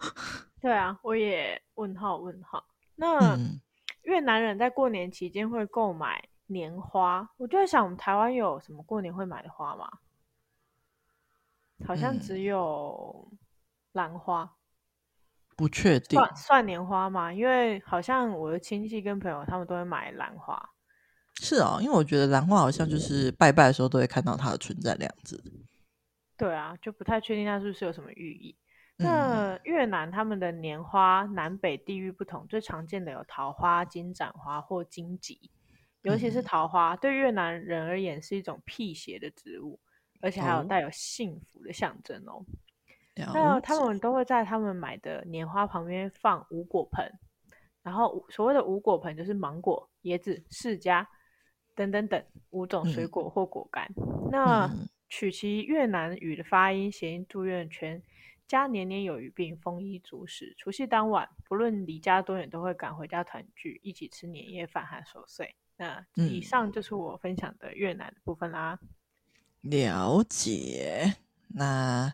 [0.60, 2.62] 对啊，我也问号问号。
[2.96, 3.58] 那、嗯、
[4.02, 9.90] 越南人在过年期间会购买年花，我就在想，我们台湾有什么过年会买的花吗？
[11.86, 13.26] 好像只有。
[13.30, 13.38] 嗯
[13.94, 14.56] 兰花，
[15.56, 17.32] 不确定算算年花吗？
[17.32, 20.60] 因为好像我的亲戚跟朋友他们都会买兰花。
[21.40, 25.42] 是啊、哦，因为我觉得兰花好像就是拜拜的时候都会看到它的存在的样子。
[26.36, 28.56] 对啊，就不太确定它是不是有什么寓意。
[28.98, 35.50] 嗯、那越南他们的年花南北地域不同，最常见的有桃花、金盏花或荆棘，
[36.02, 39.80] 尤其是桃花，嗯、对越南人而言是一种辟邪的植物，
[40.20, 42.46] 而且还有带有幸福的象征哦。
[43.16, 47.08] 那他们都会在他们买的年花旁边放五果盆，
[47.80, 51.06] 然后所谓的五果盆就是芒果、椰子、释迦
[51.76, 53.88] 等等等五种水果或果干。
[53.96, 54.68] 嗯、那
[55.08, 58.02] 取其越南语的发音，谐音祝愿全
[58.48, 60.52] 家年年有余，并丰衣足食。
[60.58, 65.54] 除夕当晚，不论离家多远，都会赶回家团聚，一起吃年夜饭和守岁。
[65.76, 68.80] 那以上就是我分享的越南的部分啦。
[69.60, 71.14] 了解，
[71.50, 72.12] 那。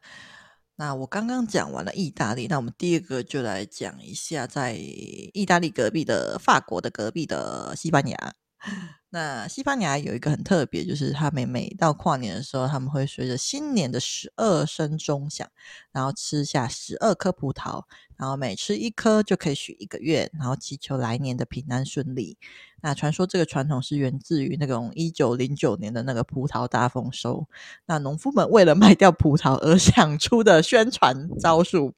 [0.80, 8.32] 那我刚刚讲完了意大利，那我们第二个就来讲一下，在意大利隔壁的法国的隔壁的西班牙。
[9.12, 15.46] 那西班牙有一个很特别，就是他们每到跨年的时候，他们会随着新年的十二声钟响，
[15.92, 17.82] 然后吃下十二颗葡萄，
[18.16, 22.38] 然后每吃一颗就可以许一个愿，然后祈求来年的平安顺利。
[22.82, 27.46] 那传说这个传统是源自于那种一九零九年的那个葡萄大丰收，
[27.86, 31.92] 那农夫们为了卖掉葡萄而想出的宣传招数。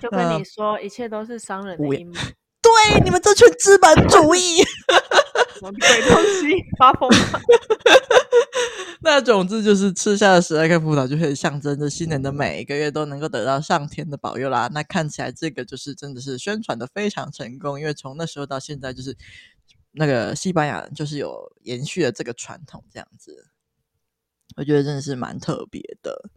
[0.00, 2.12] 就跟你说，呃、一切都是商人的阴谋。
[2.12, 2.20] 对，
[2.92, 4.62] 对，你们这群资本主义，
[5.60, 5.70] 鬼
[6.08, 7.08] 东西发疯。
[9.02, 14.68] 那总之就是吃下了十二颗葡萄，就可以象征着新年的每一个月都能够得到上天的保佑啦。
[14.72, 19.16] 那看起来这个就是真的是宣传的非常成功，因为从那时候到现在，就是
[19.92, 23.46] 那个西班牙就是有延续了这个传统，这样子。
[24.56, 26.30] 我觉得真的是蛮特别的。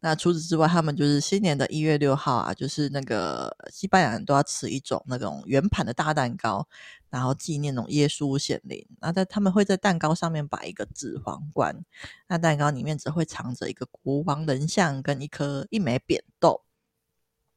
[0.00, 6.66] 那除此之外，他们就是新年的一月六号啊，就是那个西班牙人都要吃一种那种圆盘的大蛋糕，
[7.10, 8.86] 然后纪念那种耶稣显灵。
[9.00, 11.84] 那在他们会在蛋糕上面摆一个纸皇冠，
[12.28, 16.62] 那蛋糕里面只会藏着一个国王人像跟一颗一枚扁豆。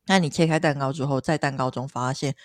[0.07, 2.35] 那你切开蛋糕之后，在蛋糕中发现。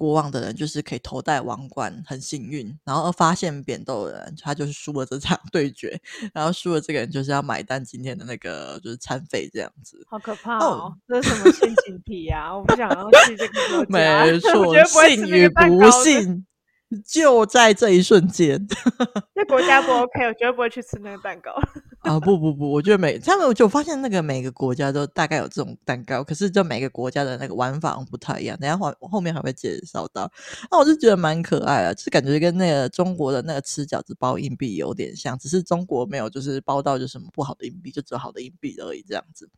[0.00, 2.74] 国王的人就是可以头戴王冠，很幸运。
[2.86, 6.00] 然后发现扁豆的人，他就是输了这场 对决。
[6.32, 10.02] 然后输了这个人就是要买单今天的那个就是餐费这样子。
[10.08, 10.66] 好可怕哦！
[10.66, 12.56] 哦这是什么陷阱题呀？
[12.56, 13.90] 我不想要去这个国家。
[13.90, 16.46] 没错，信与不幸
[17.06, 18.66] 就在这一瞬间。
[19.34, 21.52] 这国家不 OK，我绝对不会去吃那个蛋糕。
[22.00, 28.58] 啊不不不，我觉得每他们就发现那个每个国家都大概有这种蛋糕，可是就每个国家的那个玩法不太一样。
[28.58, 30.30] 等下后后面还会介绍到，
[30.70, 39.48] 那我就觉得蛮可爱的，就是感觉跟那个中国的那个吃饺子包硬币有点像，只是中国没有就是包到就什么不好的硬币，就只有好的硬币而已这样子。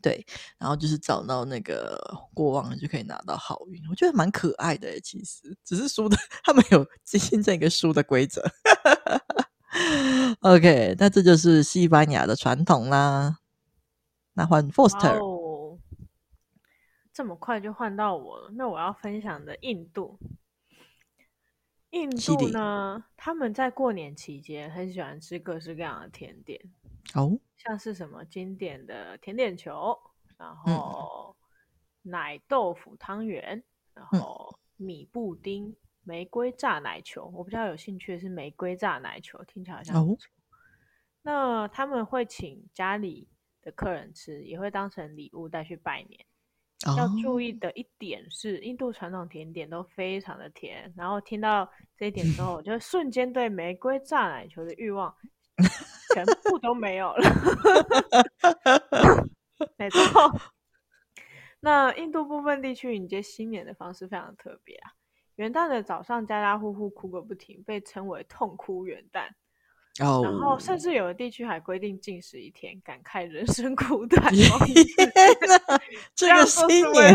[0.00, 0.24] 对，
[0.58, 1.98] 然后就是找到那个
[2.34, 5.00] 国王就可以拿到好运，我觉得蛮可爱的诶。
[5.00, 8.42] 其实只是输的，他们有新增一个输的规则。
[10.40, 13.38] OK，那这就是西班牙的传统啦。
[14.34, 15.78] 那换 Foster，哦，
[17.12, 18.50] 这么快就换到我了。
[18.52, 20.18] 那我要分享的印度，
[21.90, 26.60] 印度呢，他们在过年期间很喜欢吃各式各样的甜点
[27.14, 29.98] 哦，像是什么经典的甜点球，
[30.36, 31.36] 然后
[32.02, 33.62] 奶豆腐汤圆，
[33.94, 35.74] 然后米布丁。
[36.04, 40.26] 玫瑰炸奶球，我比较有兴趣的是玫瑰炸奶球，听起来好像不错。
[40.26, 40.56] 哦、
[41.20, 43.28] 那他们会请家里
[43.60, 46.24] 的客人吃，也会当成礼物带去拜年。
[46.86, 50.92] 哦、要注意的一点是，印度传统甜点都非常的甜。
[50.96, 55.12] 然后听到这一点之后，我就瞬间对玫瑰炸奶球的欲望
[56.14, 57.22] 全部都没有了。
[59.76, 60.32] 没错。
[61.60, 64.92] 那印度部分地区迎接新年的方式非常特别啊。
[65.34, 69.28] 元旦的早上，家家户户哭个不停，被称为“痛哭元旦”。
[70.00, 74.32] 哦，然后甚至有的地区还规定禁食一天，感慨人生苦短。
[76.14, 77.14] 这个新年，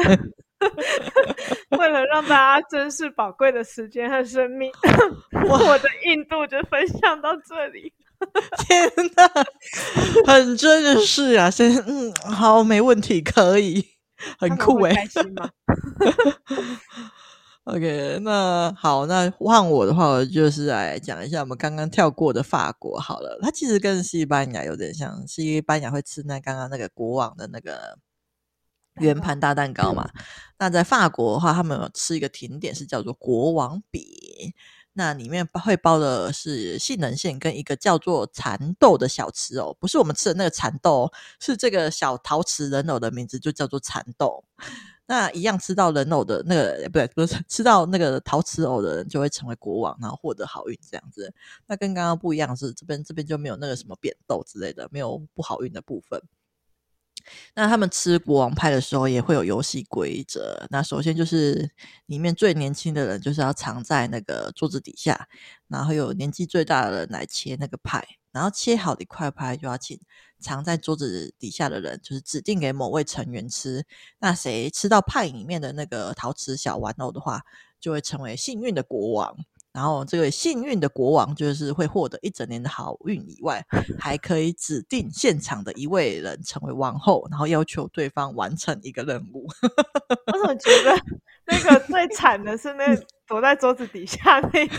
[1.78, 4.72] 为了让大家珍视宝贵的时间和生命，
[5.50, 7.94] 我的印度就分享到这里。
[8.66, 9.30] 天哪，
[10.26, 11.52] 很真实啊！
[11.52, 13.86] 先嗯，好，没问题，可以，
[14.40, 15.50] 很酷哎，开心吗？
[17.66, 23.40] OK，那好，那换我的话，我就是来讲一下我们刚刚跳过的法国好了。
[23.42, 27.98] 它其实跟西班牙有点像，西班牙会吃那刚刚那个国王的那个
[28.96, 30.10] 圆盘大蛋糕嘛。
[30.60, 34.04] 那在法国的话，他们有吃一个甜点是叫做国王饼，
[34.92, 44.44] 那里面会包的是杏仁馅跟一个叫做蚕豆的小吃哦，不是我们吃的那个蚕豆，是这个小陶瓷人偶的名字就叫做蚕豆。
[45.14, 51.32] 那一样吃到人偶的那个，不对，不是吃到那个陶瓷偶的人就会成为国王，然后获得好运这样子。
[51.68, 56.20] 那跟刚刚不一样是，这边这边就没有那个什么扁豆之类的，没有不好运的部分。
[57.56, 60.66] 那他们吃国王派的时候也会有游戏规则。
[60.70, 61.70] 那首先就是
[62.06, 65.28] 里面最年轻的人就是要藏在那个桌子底下，
[65.68, 70.00] 然后有年纪最大的人来切那个派，然后切好的一块派就要请
[70.40, 73.86] 藏在桌子底下的人，就是指定给某位成员吃。
[74.20, 77.42] 那谁吃到派里面的那个陶瓷小玩偶的话，
[77.80, 79.36] 就会成为幸运的国王。
[79.74, 83.66] 然后，这个幸运的国王就是会获得一整年的好运以外，
[84.00, 89.48] 还可以指定现场的一位人成为王后，然后要求对方完成一个任务。
[90.32, 90.96] 我怎么 觉得
[91.48, 92.96] 那个最惨的是那
[93.28, 94.78] 躲在桌子底下那个？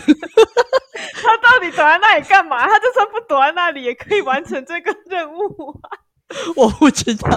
[1.21, 2.65] 他到底躲在那里干嘛？
[2.65, 5.91] 他就算不躲在那里，也可以完成这个任务啊。
[6.57, 7.29] 我不知道，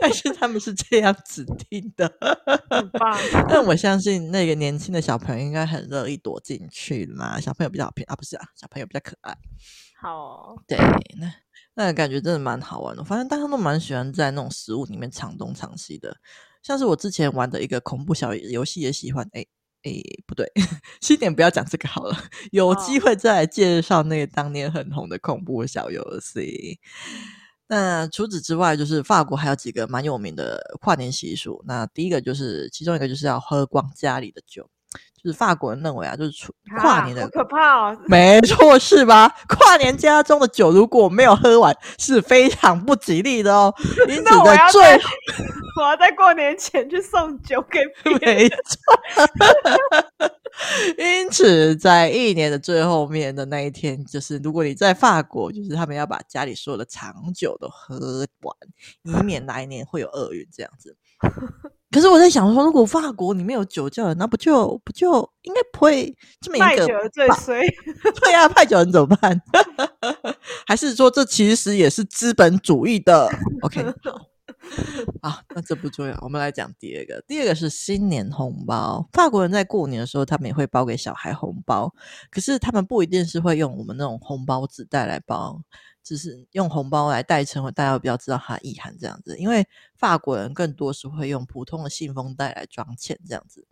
[0.00, 2.10] 但是他们是这样子听的，
[2.70, 3.18] 很棒。
[3.48, 7.40] 但我相信那个年轻的小朋友应该很乐意躲进去嘛。
[7.40, 9.36] 小朋友比较偏啊，不是啊，小朋友比较可爱。
[10.00, 10.78] 好哦，对，
[11.18, 11.32] 那
[11.74, 13.02] 那个感觉真的蛮好玩的。
[13.02, 16.16] 反正大家都蛮喜欢在那种食物里面藏东藏西的，
[16.62, 19.28] 像是我之前玩的一个恐怖小游戏也喜欢。
[19.32, 19.44] 哎
[19.82, 19.92] 哎，
[20.26, 20.50] 不对，
[21.00, 22.16] 西点不要讲这个好了，
[22.52, 26.78] 有机会再来介绍那个当年很红的恐怖小游戏。
[27.68, 31.62] 那除此之外，就是法国还有几个蛮有名的跨年习俗。
[31.66, 34.68] 那第一个就是，其中一个就是要喝光家里的酒。
[35.22, 36.46] 就是法国人认为啊，就是
[36.78, 39.28] 跨年的、啊、可怕哦，没错，是吧？
[39.48, 43.74] 跨年家中的酒如果没有喝完，是非常不吉利的哦。
[44.08, 45.00] 因此在最我要在，
[45.80, 48.36] 我要在过年前去送酒给别人。
[48.38, 48.56] 没错。
[50.98, 58.56] 因此，在一年的最后面的那一天，就是如果你在法国，就是他们要把家里所有的长酒都喝完，
[59.02, 60.96] 以免来年会有厄运这样子。
[61.90, 67.66] 可是我在想说，如果法国里面有酒窖，那不就不就应该不会这么一个派酒最衰？
[68.20, 69.40] 对啊，派酒人怎么办？
[70.66, 73.30] 还是说这其实也是资本主义的
[73.62, 74.20] ？OK，好。
[75.22, 76.16] 啊，那这不重要。
[76.22, 79.08] 我们来讲第二个，第二个是新年红包。
[79.12, 81.92] 法国人在过年的时候，他们也会包给小孩红包，
[82.30, 85.62] 可是他们不一定是会用我们那种红包纸袋来包，
[86.02, 89.36] 只是用红包来代称，大家比较知道它的意涵这样子。
[89.38, 93.66] 因为法国人更多是会用普通的信封袋来装钱这样子。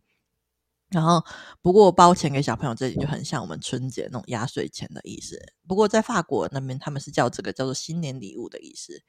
[0.91, 1.25] 然后，
[1.61, 5.41] 不过包钱给小朋友这里就很像我们春节那种压岁钱的意思。
[5.67, 9.03] 不过在法国那边，他们是叫这个叫做新年礼物的意思。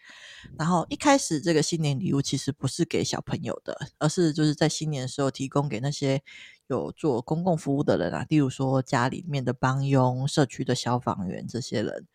[0.58, 6.24] 然后一开始这个新年礼物其实不是给小朋友的，而是就是在新年的时候提供给那些
[6.68, 12.08] 有做公共服务的人啊，例如说家里面的帮佣、社区的消防员这些人。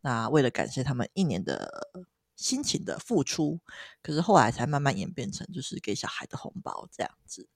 [0.00, 1.90] 那为了感谢他们一年的
[2.36, 3.60] 辛勤的付出，
[4.00, 7.46] 可是后来才慢慢演变成就是给小孩的红包这样子。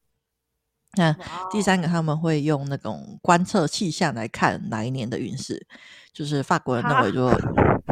[0.98, 1.16] 那
[1.50, 5.66] 第三个，他们会用那种观测气象来看哪一年的运势，
[6.12, 7.34] 就是法国人认为说，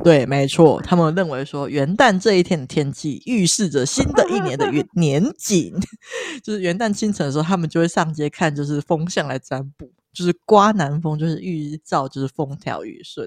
[0.05, 5.75] 对，没错，他们认为说元旦这一天的天气预示着新的一年的年 年景，
[6.45, 13.27] 就是元旦清晨的时候，他们就会上街看，就是风向来占卜，就是刮南风，就是预兆就是风调雨顺，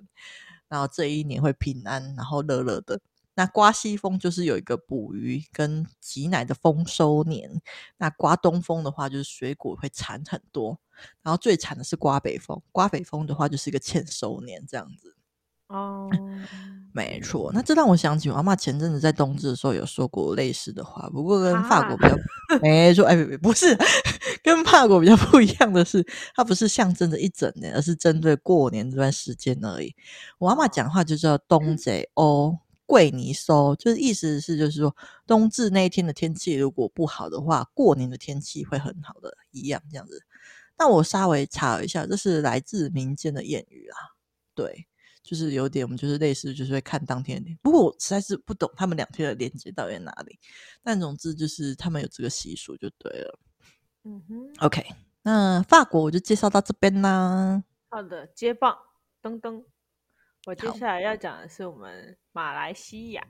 [0.70, 3.00] 然后这一年会平安，然后乐乐的。
[3.36, 7.62] 那刮西风就是有一个捕鱼跟挤奶的丰收年，
[7.98, 10.80] 那刮东风的话就是水果会产很多，
[11.22, 15.16] 然后最惨的是刮北风，刮北风的话就是一个欠收年这样子。
[15.68, 16.08] 哦，
[16.94, 17.52] 没错。
[17.52, 23.76] 那这让我想起我阿妈前阵子在冬至的时候有说过类似的话，不过跟法国比较，啊、 没错，哎，不是，
[24.44, 26.06] 跟法国比较不一样的是，
[26.36, 29.96] 它不是象征着一整年，而是针对过年这段时间而已。
[30.38, 32.60] 我阿妈讲话就叫冬贼哦。
[32.86, 40.22] 贵泥收就是意思是，就是说冬至那一天的天气如果不好的话，过年的天气会很好的一样这样子。
[40.78, 43.98] 那我稍微查了一下，这是来自民间的谚语啊。
[44.56, 44.86] 对，
[45.22, 47.58] 就是有点我们就是类似，就是会看当天的天。
[47.62, 50.38] 不过我实在是不懂他们两天的连接到底在哪里。
[50.84, 53.40] 但总之就是他们有这个习俗就对了。
[54.04, 54.54] 嗯哼。
[54.60, 54.84] OK，
[55.22, 57.64] 那法国我就介绍到这边啦。
[57.90, 58.78] 好的，接棒
[59.22, 59.64] 噔噔。
[60.46, 63.24] 我接下来要讲的是我们马来西亚。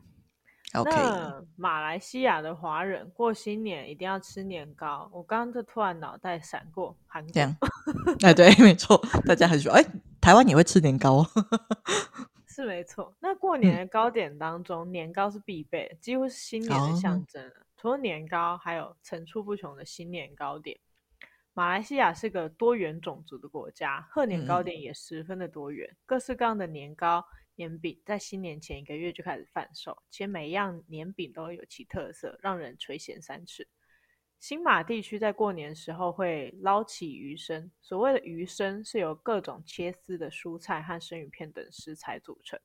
[0.84, 5.08] 那马来西亚的华人过新年一定要吃年糕。
[5.14, 7.56] 我刚刚就突然脑袋闪过韩国，这样
[8.24, 9.80] 哎， 对，没错，大家很喜欢。
[9.80, 9.88] 哎，
[10.20, 11.24] 台湾也会吃年糕，
[12.50, 13.16] 是没错。
[13.20, 17.48] 那过年的糕点当中，嗯、年糕是必备，几乎是新年的象征。
[17.48, 20.76] 哦、除了年糕，还有层出不穷的新年糕点。
[21.56, 27.24] 马来西亚是个多元种族的国家，贺年糕点也十分的多元，嗯、各式各样的年糕、
[27.56, 33.68] 年饼在新年前一个月就开始贩售，且每一样年饼都有其特色，让人垂涎三尺。
[34.40, 42.60] 新马地区在过年时候会捞起鱼生，所谓的鱼生是由各种切丝的蔬菜和生鱼片等食材组成，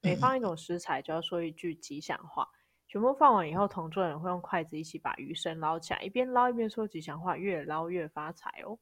[0.00, 2.48] 每放一种食材就要说一句吉祥话。
[2.90, 8.76] 全部放完以后，同桌人会用筷子一起把鱼生捞起来，一边捞一边说吉祥话，越捞越发财哦。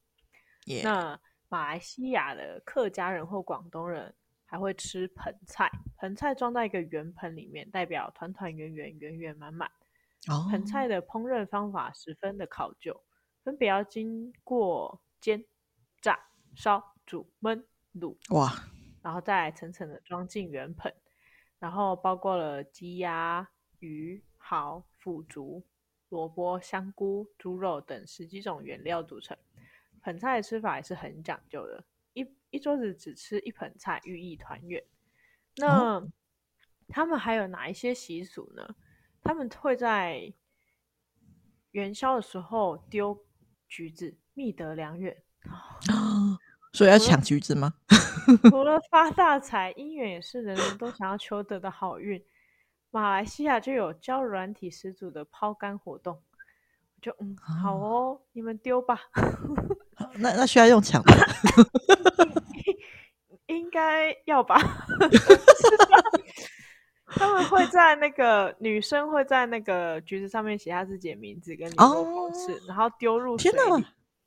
[0.82, 4.14] 那马来西亚的客家人或广东人
[4.46, 9.70] 还会吃盆菜，盆菜装在一个圆盆里面，代表团团圆圆、圆圆满满。
[10.30, 10.50] Oh.
[10.50, 12.98] 盆菜的烹饪方法十分的考究，
[13.44, 15.44] 分别要经过煎、
[16.00, 16.18] 炸、
[16.56, 18.50] 烧、煮、焖、卤，哇，
[19.02, 20.90] 然后再层层的装进圆盆，
[21.58, 23.46] 然后包括了鸡鸭。
[23.80, 25.64] 鱼、蚝、腐竹、
[26.08, 29.36] 萝卜、香菇、猪肉等十几种原料组成。
[30.02, 34.82] 盆菜的吃法也是很讲究的，一一桌子只吃一盆菜，寓意团圆。
[35.56, 36.12] 那、哦、
[36.86, 38.76] 他们还有哪一些习俗呢？
[39.22, 40.32] 他们会在
[41.72, 43.26] 元宵的时候丢
[43.68, 45.14] 橘子，觅得良缘。
[45.92, 46.38] 哦，
[46.72, 47.74] 所以要抢橘子吗？
[48.50, 52.24] 除了发大财，姻缘也是人人都想要求得的好运。
[52.90, 56.22] 马来西亚就有教软体始祖的抛竿活动，
[57.00, 59.00] 就嗯好哦，你们丢吧。
[60.16, 61.12] 那那需要用抢吗？
[63.46, 64.58] 应该要吧。
[67.10, 73.86] 他们会在那个女生会在那个橘子上面写下自己的名字跟联络方式，然后丢入水里。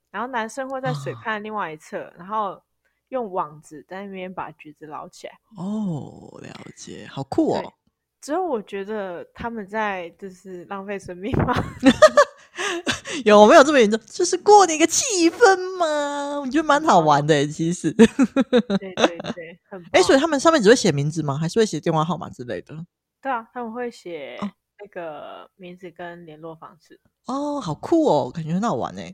[0.09, 2.61] 然后男生会在水畔另外一侧，哦、然后
[3.09, 5.39] 用网子在那边把橘子捞起来。
[5.55, 7.73] 哦，了解，好酷哦！
[8.21, 11.53] 之后我觉得他们在就是浪费生命吗？
[13.25, 13.99] 有没有这么严重？
[14.05, 17.91] 就是过那个气氛嘛，我觉得蛮好玩的，其实。
[17.93, 19.83] 对对对，很。
[19.91, 21.37] 哎，所以他们上面只会写名字吗？
[21.37, 22.75] 还是会写电话号码之类的？
[23.21, 24.37] 对啊，他们会写
[24.79, 26.99] 那个名字跟联络方式。
[27.27, 29.13] 哦，好酷哦，感觉很好玩哎。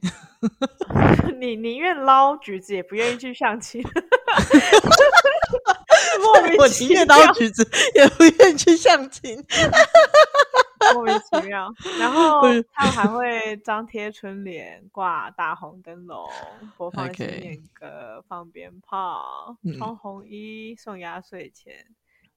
[1.40, 3.84] 你宁愿捞橘子，也不愿意去相亲。
[6.58, 9.38] 我宁愿捞橘子，也不愿意去相亲。
[10.94, 12.42] 莫名其妙，然后
[12.72, 16.30] 他们还会张贴春联、挂大红灯笼、
[16.78, 21.74] 播放新年歌、放鞭炮、穿红衣、送压岁钱，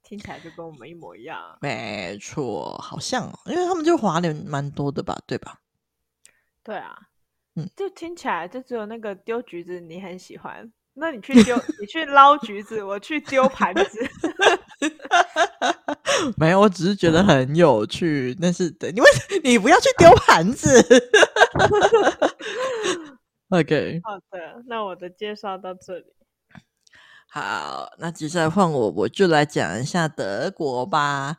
[0.02, 1.38] 听起来就跟我们一模一样。
[1.60, 5.60] 没错，好像，因为他们就华人蛮多的吧，对吧？
[6.64, 6.98] 对啊，
[7.54, 13.98] 嗯，就听起来就只有那个丢橘子你很喜欢，那你去丢，你去捞橘子，我去丢盘子。
[16.36, 18.36] 没有，我只是觉得很有趣。
[18.40, 19.06] 但是，对，你为
[19.42, 20.68] 你不要去丢盘子。
[23.48, 26.04] OK，好的，那我的介绍到这里。
[27.32, 31.36] 好，那接下来换我，我就来讲一下德国吧。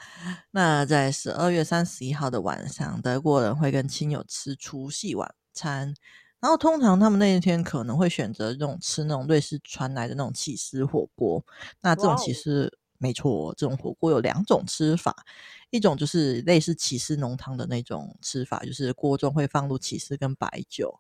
[0.52, 5.94] 那在十二月三十一号的晚上，德国人会跟亲友吃除夕晚餐，
[6.42, 11.46] 然后通常他们那一天可能会选择这种吃那种瑞士传来的那种起司火锅。
[11.82, 12.78] 那这种起司。
[13.04, 15.26] 没错，这种火锅有两种吃法，
[15.72, 20.94] 一种就是类似起司浓汤的那种吃法，就是锅中会放入起司跟白酒，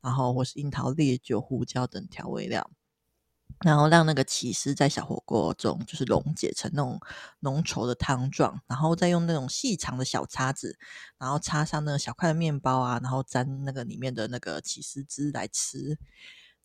[0.00, 2.68] 然后或是樱桃烈酒、胡椒等调味料，
[3.60, 7.00] 然后让那个起司在小火锅中就是溶解成那种
[7.40, 10.78] 浓稠的汤状，然后再用那种细长的小叉子，
[11.18, 15.98] 然后插上那个小块的面包啊，然后沾那个里面的那个起司汁来吃。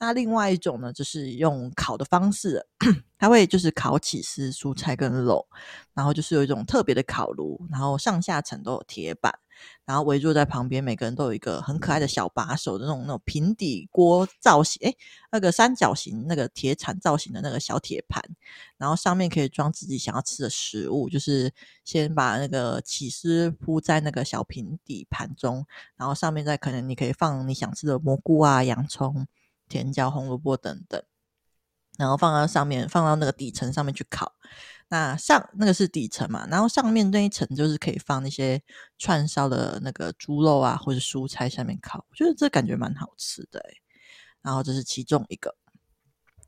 [0.01, 2.65] 那另外一种呢，就是用烤的方式，
[3.19, 5.45] 它会就是烤起司、蔬菜跟肉，
[5.93, 9.37] 然后就是有一种特别的烤炉，然后上下层都有铁板，
[9.85, 14.97] 然后围坐在旁边，每个人都有一个很可爱的小把手的那种那种平底锅造型，诶，
[15.31, 18.23] 那个三角形那个铁铲造型的那个小铁盘，
[18.77, 21.53] 然后上面可以装自己想要吃的食物，就是
[21.83, 29.27] 先把那个起司铺在那个小平底盘中，然后上面再可能你可以放你想吃的蘑菇啊、洋葱。
[29.69, 30.99] 甜椒、红萝卜等等，
[31.95, 34.33] 然后放到上面，放到那个底层上面去烤。
[34.89, 38.61] 那上那个是底层嘛，然后上面那一层就是可以放那些
[38.97, 42.05] 串烧的那个猪肉啊，或者蔬菜下面烤。
[42.09, 43.77] 我觉得这感觉蛮好吃的欸。
[44.41, 45.55] 然后这是其中一个，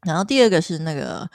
[0.05, 1.29] 然后第二个是那个。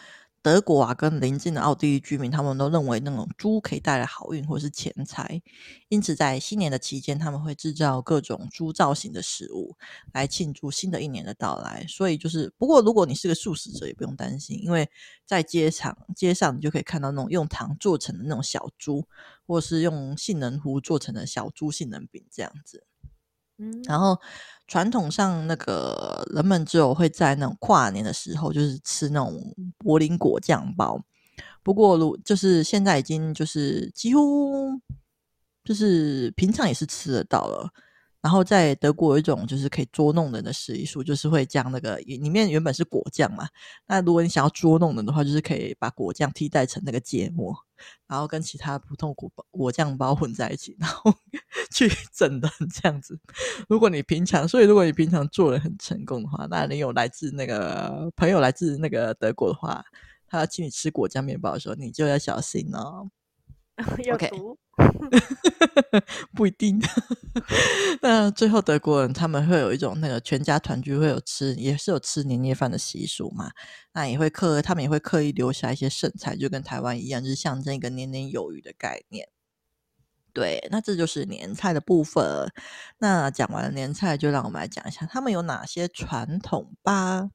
[0.46, 5.42] 德国啊，跟邻近的奥地利居民，他们都认为那种猪可以带来好运或是钱财，
[5.88, 9.74] 因此在新年的期间，他们会制造各种猪造型的食物
[10.12, 11.84] 来庆祝新的一年的到来。
[11.88, 14.88] 所以就是，不过如果你是个素食者，也不用担心，因为
[15.24, 19.04] 在街场街上，你就可以看到那种用糖做成的那种小猪，
[19.48, 22.84] 或是用杏仁糊做成的小猪杏仁饼这样子。
[23.58, 24.18] 嗯，然后。
[24.68, 29.40] 传统上，那个人们只有会在那种跨年的时候，就是吃那种
[29.78, 31.00] 柏林果酱包。
[31.62, 34.72] 不过，如就是现在已经就是几乎
[35.62, 37.70] 就是平常也是吃得到了。
[38.26, 43.46] 然后在德国有一种就是可以捉弄人的习俗，就是会将那个里面原本是果酱嘛，
[43.86, 47.54] 那如果你想要捉弄人的话，就是可以把果酱替代成那个芥末，
[48.08, 51.14] 然后跟其他普通果果酱包混在一起，然后
[51.70, 53.16] 去整人这样子。
[53.68, 59.84] 如果你平常，所以如果你平常做的很成功的话，那你有来自那个朋友来自那个德国的话，
[60.26, 63.08] 他要请你吃果酱面包的时候，你就要小心哦。
[64.04, 64.58] 有毒。
[66.34, 66.80] 不一定。
[68.02, 73.52] 那最后德国人他们会有一种那个全家团聚会有吃，也是有吃年夜饭的习俗嘛。
[73.92, 79.28] 那也会刻，他们也会刻意留下一些剩菜，就跟台湾一样，就是象征一个年年有余的概念。
[80.34, 82.52] 对，那这就是年菜的部分。
[82.98, 87.30] 那讲完了年菜，就让我们来讲一下他们有哪些传统吧。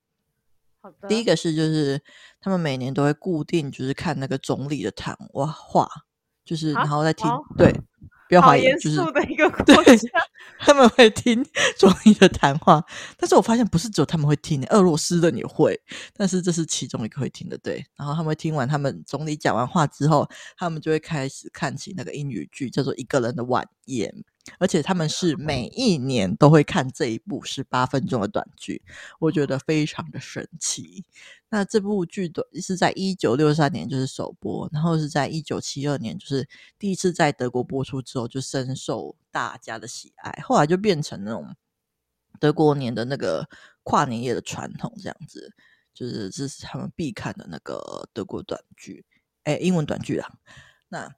[0.81, 1.07] 好的。
[1.07, 2.03] 第一个是就是
[2.39, 5.89] 他们每年都会固定就是看那个总理的谈话。
[6.45, 7.71] 就是，然后再听，对，
[8.27, 10.09] 不要怀疑，就是的一个 国家，
[10.59, 11.45] 他们会听
[11.77, 12.83] 总理的谈话。
[13.17, 15.79] 但是我发现不是只有他们会听，俄罗斯的也会，
[16.13, 17.85] 但是这是其中一个会听的，对。
[17.95, 20.27] 然后他们会听完他们总理讲完话之后，
[20.57, 24.09] 他们就会开始看起那个英语剧，叫做《一个人的晚宴》。
[24.57, 28.81] 而且他们是每一年都会看这一部十八分钟的短剧，
[29.19, 31.03] 我觉得非常的神奇。
[31.49, 36.47] 那这部剧的是在一九六三年就是首播，然后是在一九七二年就是
[36.79, 41.55] 第一次在德国播出之后就深受大家的喜爱，后来就变成那种
[42.39, 43.47] 德国年的那个
[43.83, 45.53] 跨年夜的传统，这样子，
[45.93, 49.05] 就是这是他们必看的那个德国短剧，
[49.43, 50.29] 哎，英文短剧啊。
[50.87, 51.13] 那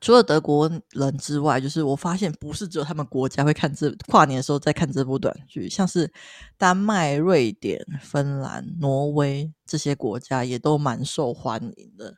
[0.00, 6.12] 除了德国人之外，就是我发现不是只有他们国家会看这跨年的时候在看这部短剧，像是
[6.56, 12.14] 丹麦、瑞典、芬兰、挪威这些国家也都蛮受欢迎的。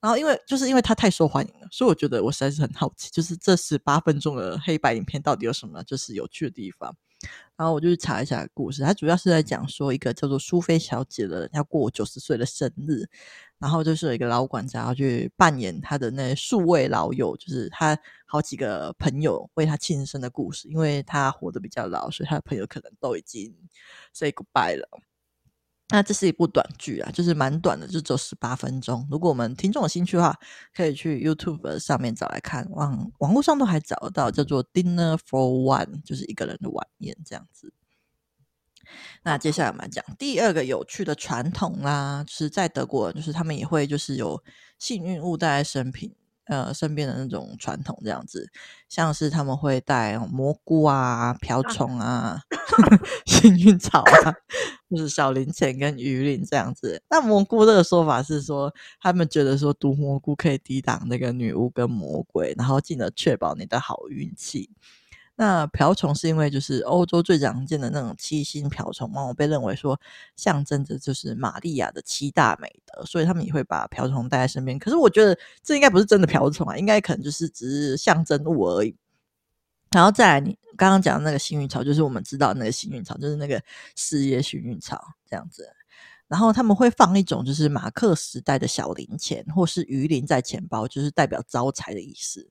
[0.00, 6.94] 然后，因为就是因为它太受欢迎了，所以我觉得我实在是很好奇，就是这十八分钟的黑白影片到底有什么就是有趣的地方。
[7.56, 13.04] 然后我就去查一下故事，它主要是在讲说一个叫做苏菲小姐的人要过九十岁的生日，
[13.58, 23.52] 然后就是有一个老管家要去扮演他的那数位老友，就是他好几个朋友为他庆生的故事，因为他活得比较老，所以他的朋友可能都已经
[24.12, 24.88] say goodbye 了。
[25.90, 29.06] 那这是一部短剧啊，就是蛮短的，就只有十八分钟。
[29.10, 30.38] 如果我们听众有兴趣的话，
[30.74, 37.72] 可以去 YouTube 上面找来看，网网络上都还找得到，叫做 Dinner for One，就是一个人的晚宴这样子。
[39.22, 44.42] 那接下来我们讲第二个有趣的传统啦，就是在德国，就是他们也会就是有
[44.78, 46.12] 幸运物带在身边。
[46.48, 48.50] 呃，身边的那种传统这样子，
[48.88, 52.40] 像是他们会带蘑菇啊、瓢虫啊
[53.26, 54.34] 幸运草啊，
[54.90, 57.02] 就是小零钱跟鱼鳞这样子。
[57.10, 64.70] 那蘑菇这个说法是说，他们觉得说毒蘑菇可以抵挡那个女巫跟魔鬼，然后进而确保你的好运气。
[65.40, 69.98] 那瓢虫是因为就是欧洲最常见的那种七星瓢虫，然后被认为说
[70.34, 74.76] 象征着就是玛利亚的七大美德，所以他们也会把瓢虫带在身边。
[74.76, 78.96] 可是我觉得这应该不是真的瓢虫啊，应该可能就是只是象征物而已。
[79.92, 83.62] 然后再来，你刚刚讲的那个幸运草，就是我们知道那个幸运草，就是那个
[83.94, 85.72] 事业幸运草这样子。
[86.26, 92.50] 然后他们会放一种就是马克时代的小零钱或是鱼鳞在钱包，就是代表招财的意思。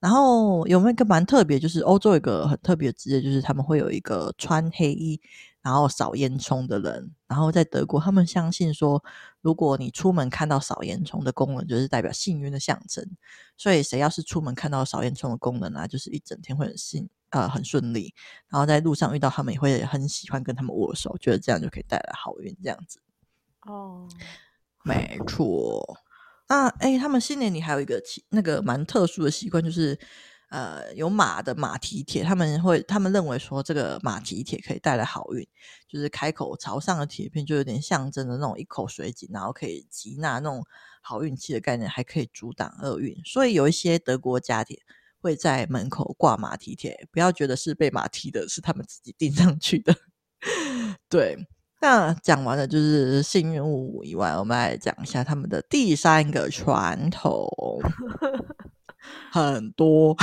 [0.00, 1.58] 然后有没有一个蛮特别？
[1.60, 5.20] 就是欧洲有一个很特别的职业，就是他们会有一个穿黑衣
[5.60, 7.14] 然后扫烟囱的人。
[7.28, 9.04] 然后在德国，他们相信说，
[9.42, 13.06] 如果你出门看到扫烟囱的工人，就是代表幸运的象征。
[13.58, 18.14] 所以谁要是出门看到扫烟囱的工人啊，就是一整天会很幸呃很顺利。
[18.48, 22.56] 然后在路上遇到他们，也会很喜欢跟他们握手，觉得这样就可以带来好运。
[22.62, 22.98] 这样子
[23.66, 24.08] 哦，
[24.82, 25.98] 没错。
[26.50, 29.96] 那哎，他们新年里还有一个习，那个蛮特殊的习惯，就是
[30.48, 35.46] 呃，有马的马蹄铁，他们会，他们认为说这个马蹄铁可以带来好运，
[35.86, 40.64] 就是开口朝上的铁片，就有点象征的那种一口水井，然后可以集纳那种
[41.00, 43.16] 好运气的概念，还可以阻挡厄运。
[43.24, 44.76] 所以有一些德国家庭
[45.20, 49.94] 会在门口挂马蹄铁，不要觉得是被马踢的，是他们自己钉上去的。
[51.08, 51.46] 对。
[51.80, 57.48] 那讲完了就是幸运物以外，我们来讲一下他们的第三个传统，
[59.32, 60.14] 很多。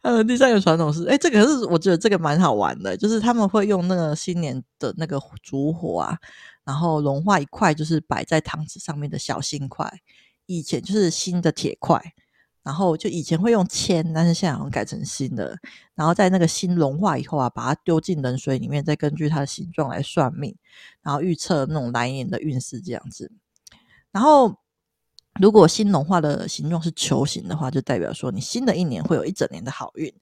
[0.00, 6.18] 呃，第三个传统是，哎，这个是我觉得这个蛮好玩的，就是他们会用那个新年的那个烛火啊，
[6.64, 9.88] 然后融化一块就是摆在汤匙上面的小新块，
[10.46, 12.02] 以前就是新的铁块。
[12.62, 15.58] 然后就以前会用铅，但是现在好像改成新的。
[15.94, 20.54] 然后在那个锌融化以后啊，把它丢进冷水里面，再根据它的形状来算命，
[21.02, 23.30] 然后预测那种来年的运势这样子。
[24.12, 24.54] 然后
[25.40, 30.12] 如果锌融化的形状是球形的话，就代表说你新的一年会有一整年的好运。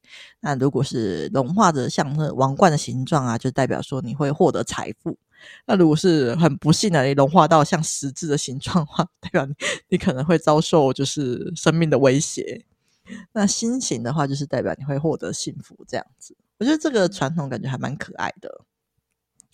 [0.41, 5.19] 那如果是融化的像那王冠的形状啊，就代表说你会获得财富。
[5.67, 9.55] 那如果是很不幸的，你融化到像十字的形状的话， 代表你，
[9.89, 12.65] 你可能会遭受就是生命的威胁。
[13.33, 16.37] 那心形的话，就是代表你会获得幸福这样子。
[16.59, 18.65] 我觉得这个传统感觉还蛮可爱的。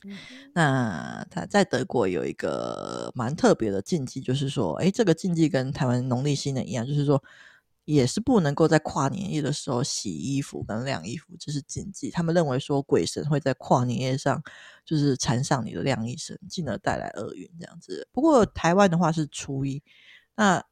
[0.05, 0.17] 嗯、
[0.55, 7.23] 那他在德国有一个蛮特别的禁忌，就是说，诶，这个禁忌跟台湾农历新年一样，就是说。
[7.87, 12.11] 也是不能够在跨年夜的时候洗衣服跟晾衣服，这是禁忌。
[12.11, 14.43] 他们认为说鬼神会在跨年夜上
[14.85, 18.09] 就是缠上你的晾衣绳，进而带来厄运这样子。
[18.13, 19.81] 不过台湾的话是初一，
[20.35, 20.63] 那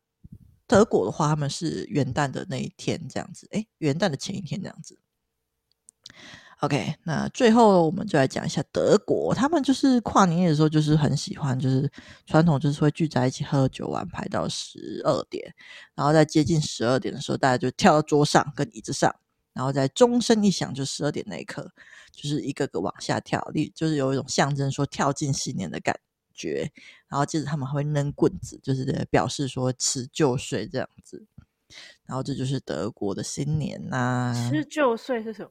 [0.67, 4.99] 德国的话他们是元旦的那一天这样子，诶，元旦的前一天这样子。
[6.65, 11.91] OK，那最后我们就来讲一下德国，他们就是跨年的时候，就是很喜欢，就是
[12.25, 15.55] 传统就是会聚在一起喝酒玩牌到十二点，
[15.95, 19.15] 然后在接近十二点的时候，大家就跳到桌上跟椅子上，
[19.53, 21.71] 然后在钟声一响就十二点那一刻，
[22.11, 25.95] 就是一个个往下跳，就是有一种象征说跳进新年的感
[26.33, 26.73] 觉，
[27.09, 31.27] 然后接着他们还会扔棍子，就是表示说辞旧岁这样子，
[32.07, 34.51] 然后这就是德国的新年呐、啊。
[34.51, 35.51] 辞旧岁是什么？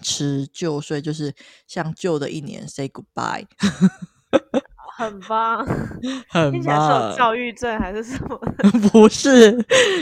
[0.00, 1.34] 辞旧岁就是
[1.66, 3.44] 向旧的一年 say goodbye，
[4.96, 6.52] 很棒，很棒。
[6.52, 8.38] 听起来是有教育症还是什么？
[8.92, 9.50] 不是，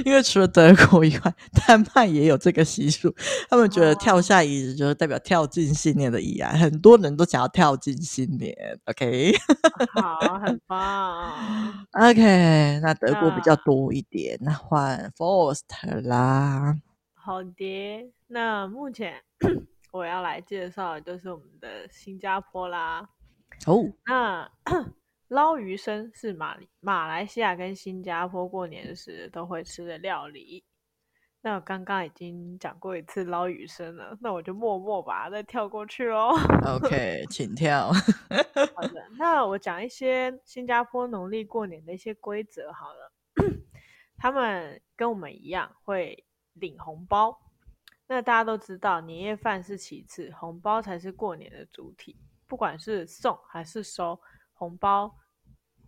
[0.05, 1.34] 因为除了德国以外，
[1.66, 3.14] 丹麦也有这个习俗。
[3.49, 8.55] 他们觉得跳下椅子就是代表跳进新年的意啊，很多人都想要跳进新年。
[8.84, 9.32] OK，
[9.95, 11.32] 好，很棒。
[11.99, 15.62] OK，那德国比较多一点，那换 Faust
[16.03, 16.76] 啦。
[17.14, 19.14] 好的，那目前
[19.93, 23.09] 我要来介绍的就是我们的新加坡啦。
[23.66, 24.51] 哦、oh.，那
[25.28, 30.64] 捞鱼生是马马来西亚跟新加坡过年时都会吃的料理。
[31.43, 36.30] 那我刚刚已经讲过一次捞鱼生了，那我就默默把它再跳过去喽。
[36.64, 37.93] OK，请跳。
[38.74, 43.12] 好的，那我讲一些新加坡农历过年的一些规则好了。
[44.16, 46.24] 他们跟我们一样会
[46.55, 47.38] 领红包。
[48.07, 52.17] 那大家都知道，年夜饭是其次，红包才是过年的主体。
[52.47, 54.21] 不管是送还是收
[54.53, 55.11] 红包，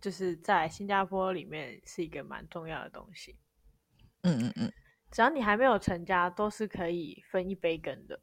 [0.01, 3.37] 就是在新加坡里面是一个蛮重要的东西。
[4.23, 4.73] 嗯嗯嗯，
[5.11, 8.15] 只要你还没有成家，都是可以分一杯羹的。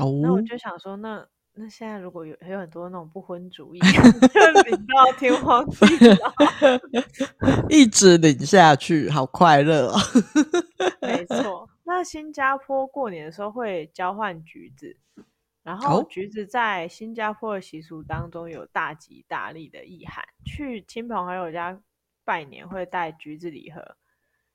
[0.00, 3.78] 哦，那我就想说，那那现在如果有有很多那种不婚主义，
[4.34, 6.34] 就领到天荒地老，
[7.70, 9.98] 一直领下去，好快乐哦。
[11.02, 14.96] 没错，那新加坡过年的时候会交换橘子。
[15.62, 21.78] 然后橘子在新加坡的习俗当中有大吉大利的意涵，去亲朋好友家
[22.24, 23.96] 拜年会带橘子礼盒，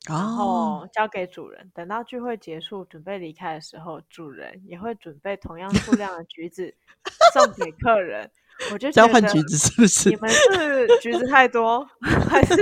[0.09, 1.71] 然后交给主人。
[1.73, 6.75] 等到聚会结束准备离开的时候，主人也会准备同样数量的橘子
[7.33, 8.29] 送给客人。
[8.71, 10.09] 我就交换橘子是不是？
[10.09, 11.87] 你们是橘子太多，
[12.29, 12.55] 还是？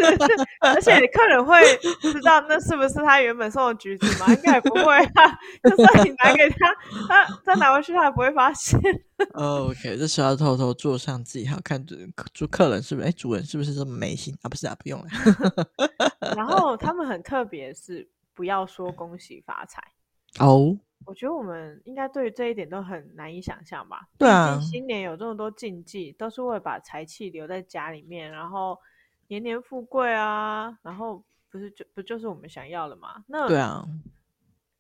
[0.61, 1.59] 而且客人会
[2.01, 4.27] 知道那是不是他原本送的橘子吗？
[4.33, 5.39] 应该也不会啊。
[5.63, 6.73] 就算你拿给他，
[7.07, 8.79] 他再拿回去，他也不会发现。
[9.33, 11.95] OK，这时候要偷偷做上自己，好看主
[12.33, 13.07] 主客人是不是？
[13.07, 14.49] 哎，主人是不是这么没心啊？
[14.49, 15.07] 不是啊，不用了。
[16.35, 19.81] 然后他们很特别，是不要说恭喜发财
[20.39, 20.45] 哦。
[20.45, 20.77] Oh.
[21.05, 24.07] 我觉得我们应该对于这一点都很难以想象吧？
[24.17, 28.77] 对啊，新年有这么多禁忌，都是为了把财气留在家里面，然后
[29.27, 33.23] 年年富贵啊，然后不是就不就是我们想要的吗？
[33.27, 33.85] 那对啊，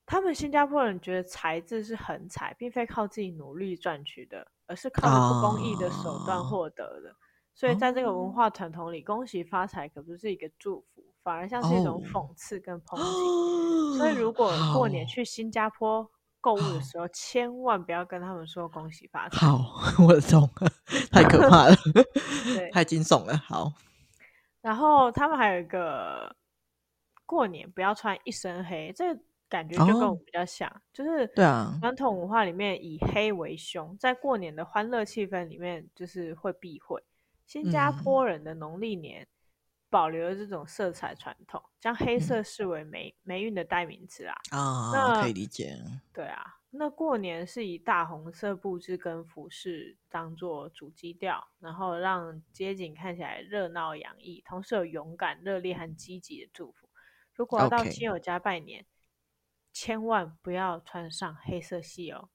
[0.05, 7.11] 他们新加坡人觉得财字是横财，并非靠自己努力赚取的，而是靠着不公义的手段获得的。
[7.11, 7.15] 啊、
[7.53, 13.03] 所以在这个文化传统里，恭喜发财可不是一个祝福，反而像是一种讽刺跟抨击。
[13.03, 16.09] 哦、所以如果过年去新加坡，
[16.45, 19.47] 购物的时候，千万不要跟他们说恭喜发财。
[19.47, 19.57] 好，
[20.05, 20.71] 我懂了，
[21.11, 21.75] 太可怕了，
[22.71, 23.35] 太惊悚了。
[23.35, 23.73] 好，
[24.61, 26.35] 然后他们还有一个
[27.25, 29.19] 过年不要穿一身黑，这个
[29.49, 37.03] 感觉就跟我们比较像，哦、就是对啊，传统文化里面以黑为凶，在过年的欢乐气氛里面，就是会避讳。
[37.47, 39.23] 新加坡人的农历年。
[39.23, 39.27] 嗯
[39.95, 44.35] 保留了这种色彩传统，将黑色视为霉霉运的代名词啊！
[44.51, 45.73] 啊，可以理解。
[46.11, 56.89] 对啊，那过年是以大红色布置跟服饰当做主基调，然后让街景看起来热闹洋溢，同时有勇敢、热烈和积极的祝福。
[57.33, 58.85] 如果要到亲友家拜年.
[59.71, 62.27] 千万不要穿上黑色系哦！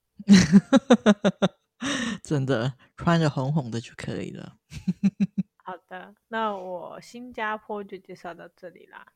[2.25, 4.57] 真的，穿着红红的就可以了。
[5.71, 9.07] 好的，那我新加坡就介绍到这里啦。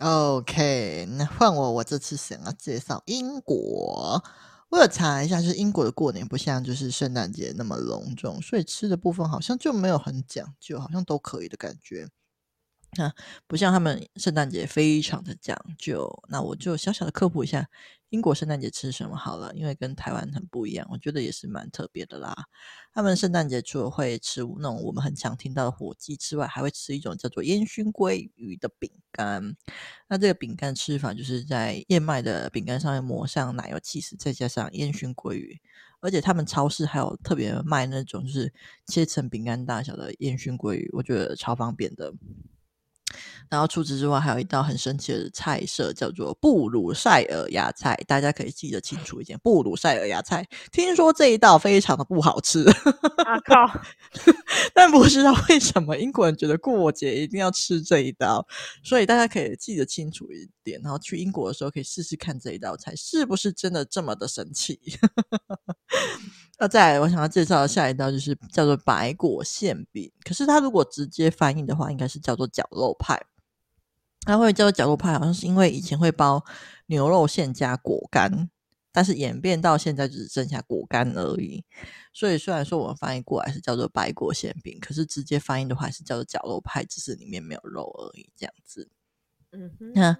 [0.00, 4.24] OK，那换我，我这次想要介绍英国。
[4.70, 12.08] 我有查一下，就是英国的过年不像就是圣诞节那么隆重，所以吃的部分好像就没有很讲究，好像都可以的感觉。
[12.96, 13.12] 那
[13.46, 17.68] 不像他们圣诞节非常的讲究，那我就小小的科普一下
[18.12, 22.36] 英国圣诞节吃什么好了，因为跟台湾很不一样，我觉得也是蛮特别的啦。
[22.92, 29.56] 他们圣诞节除了会吃那种我们很常听到的火鸡之外，还会吃一种叫做烟熏鲑鱼的饼干。
[30.08, 35.58] 那这个饼干吃法就是在燕麦的饼干上面抹上奶油起司，再加上烟熏鲑鱼。
[36.00, 38.52] 而且他们超市还有特别卖那种就是
[38.86, 42.12] 切成饼干大小的烟熏鲑鱼，我觉得超方便的。
[43.52, 47.94] 然后除此之外，还有一道很神奇的菜色，叫做布鲁塞尔芽菜。
[48.06, 50.42] 大家可以记得清楚一点，布鲁塞尔芽菜。
[50.72, 52.64] 听说这一道非常的不好吃。
[53.26, 53.80] 啊靠！
[54.72, 58.46] 但不知道为什么英国人觉得过节一定要吃这一道，
[58.82, 60.80] 所以大家可以记得清楚一点。
[60.82, 64.80] 然后去英国的时候，可以试试看这一道菜是不是真的这么的神奇。
[66.58, 70.10] 那再来，我想要介绍的下一道就是叫做白果馅饼。
[70.24, 73.20] 可是它如果直接翻译的话，应该是叫做绞肉派。
[74.24, 76.44] 它会叫做绞肉派，好像是因为以前会包
[76.86, 78.48] 牛肉馅加果干，
[78.92, 81.64] 但是演变到现在只剩下果干而已。
[82.12, 88.90] 所以虽然说我们翻译过来是叫做白果馅饼，可是直接翻译的话是叫做绞肉派，只是里面没有肉而已，这样子。
[89.50, 89.92] 嗯哼。
[89.94, 90.16] 那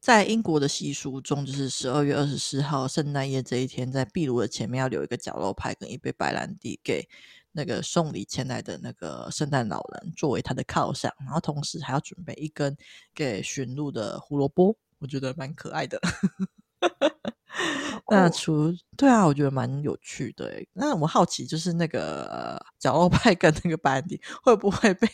[0.00, 7.08] 在英国的习俗中，就是十二月二十四号圣诞夜这一天，在壁炉的前面要留一个绞肉派跟一杯白兰地给
[7.56, 12.76] 那个送礼前来的那个圣诞老人作为他的犒赏，然后同时还要准备一根
[13.14, 15.98] 给驯鹿的胡萝卜，我觉得蛮可爱的。
[18.08, 20.62] 那除对啊，我觉得蛮有趣的。
[20.74, 25.08] 那我好奇，就是那个角落派跟那个白兰地会不会被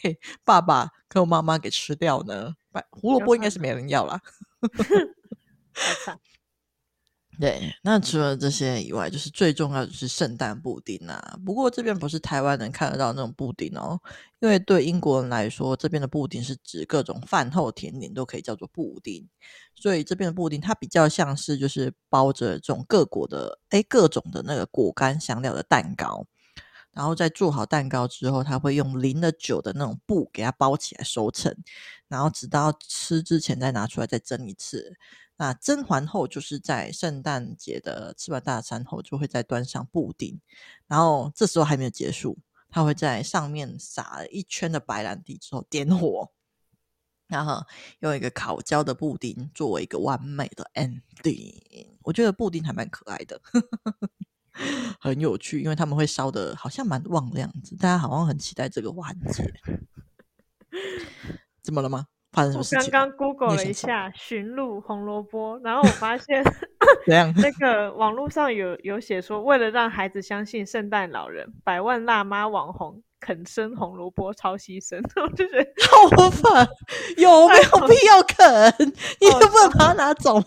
[0.44, 2.52] 爸爸跟我妈妈给吃掉呢？
[2.72, 4.20] 白胡萝卜应该是没人要啦。
[7.40, 11.38] 对，那除了这些以外，就是最重要的是圣诞布丁啊。
[11.44, 13.98] 不过这边不是台湾人看得到那种布丁哦，
[14.40, 19.26] 因为对英国人来说，这边的布丁是指各种饭后甜点都可以叫做布丁，
[19.74, 26.26] 所以这边的布丁它比较像是就是包着这种各国的诶各种的那个果干香料的蛋糕，
[26.92, 31.56] 然后在做好蛋糕之后，他会用淋了酒的那种布给它包起来收成，
[32.08, 34.94] 然后直到吃之前再拿出来再蒸一次。
[35.36, 40.40] 那甄嬛后，就是在圣诞节的吃完大餐后，就会再端上布丁，
[40.86, 46.30] 然后这时候还没有结束，他会在上面撒了一圈的白兰地之后点火，
[47.26, 47.64] 然后
[48.00, 51.88] 用一个烤焦的布丁作为一个完美的 ending。
[52.02, 53.40] 我觉得布丁还蛮可爱的，
[55.00, 59.52] 很有趣，因为他们会烧的好像蛮旺的样子，大家好像很期待这个环节。
[61.62, 62.06] 怎么了吗？
[62.34, 66.42] 我刚刚 Google 了一下寻鹿红萝卜，然后我发现
[67.06, 75.70] 那个网络上有有写说，为了让孩子相信圣诞老人，百万辣妈网红啃生红萝卜超牺牲， 我就觉得
[76.16, 76.66] 好烦，
[77.18, 78.72] 有没有必要啃？
[79.20, 80.42] 你又不能把它拿走。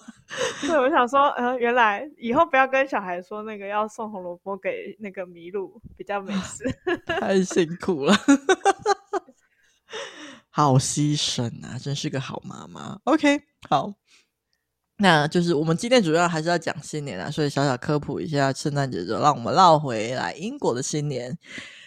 [0.61, 6.65] 对，我想说，呃，原来以后不要跟小孩说那个要送红萝卜给那个麋鹿，比较没事。
[7.05, 8.15] 太辛苦了。
[10.57, 11.77] 好牺牲啊！
[11.77, 12.97] 真是个好妈妈。
[13.03, 13.93] OK，好，
[14.95, 21.37] 那就是我们今天主要还是要讲新年啊，所以小小科普一下圣诞节，就让我们绕回来英国的新年。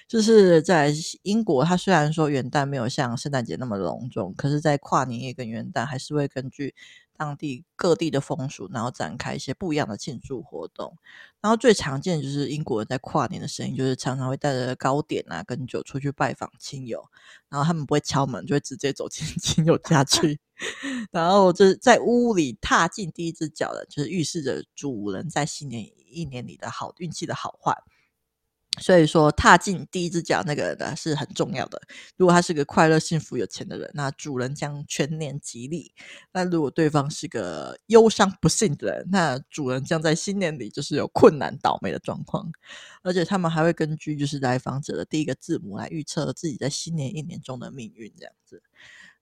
[0.06, 0.92] 就是在
[1.22, 6.74] 英国，它虽然说元旦没有像圣诞节那么隆重，可是，在跨年夜跟元旦还是会根据
[7.18, 10.96] 当地各地的风俗，然后展开一些不一样的庆祝活动。
[11.40, 17.04] 然后最常见就是英国人在跨年的声音，就是常常会带着糕点啊跟酒出去拜访亲友，
[17.48, 20.38] 然后他们不会敲门，就会直接走进 亲友家去。
[21.10, 27.76] 然后就是在屋里踏进第一只脚的，就是预示着主人在新年一年里的好运气的好坏。
[28.80, 31.80] 所以说，踏进第一只脚那个人呢是很重要的。
[32.16, 35.92] 如果他是个快乐、幸福、有钱的人，那主人将全年吉利；
[36.32, 42.50] 那如果对方是个忧伤、不幸的人，那主人将在新年里就是有困难、倒霉的状况。
[43.02, 48.62] 而且他们还会根据就是来访者的第一个字母来预测自己在新年一年中的命运，这样子。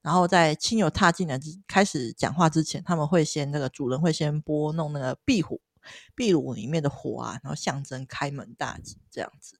[0.03, 5.61] 然后在亲友踏进来之开始讲话之前，他们会先那个主人会先拨弄那个壁虎。
[6.15, 9.59] 壁炉里面的火啊，然后象征开门大吉这样子。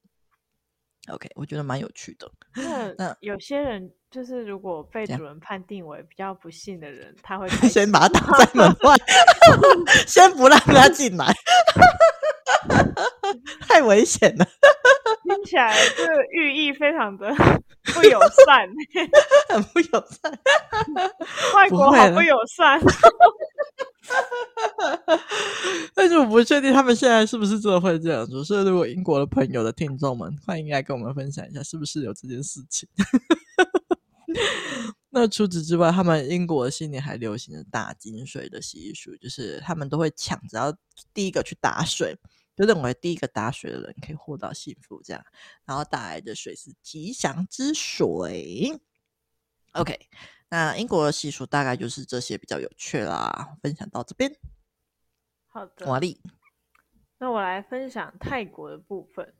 [1.09, 2.29] OK，我觉得蛮有趣的。
[3.21, 8.97] 有些人就是如果被主人判定为比较不幸的人，他会 先把他挡在门外，
[10.09, 11.27] 先不让他进来，
[13.61, 14.47] 太危险了。
[15.25, 17.29] 听起来这个寓意非常的
[17.95, 18.69] 不友善，
[19.49, 20.41] 很不友善。
[21.55, 22.81] 外国好不友善。
[25.95, 28.45] 但是我不确定他们现在是不是真的会这样做。
[28.45, 32.89] 所以，如果英国的朋友的听众们，欢迎来跟我们分享一下，是不是有这件事情？
[35.11, 40.77] 那除此之外，他们英国的新年还流行着打金水的习俗，就是他们都会抢着要
[41.15, 42.17] 第一个去打水，
[42.57, 45.25] 就认为第一个打水的人可以获到幸福，这样，
[45.65, 48.81] 然后打来的水是吉祥之水。
[49.73, 50.09] OK。
[50.49, 54.33] 那英国的习俗大概就是这些比较有趣啦，分享到这边。
[55.49, 56.23] 好的，瓦力。
[57.19, 59.35] 那我来分享泰国的部分。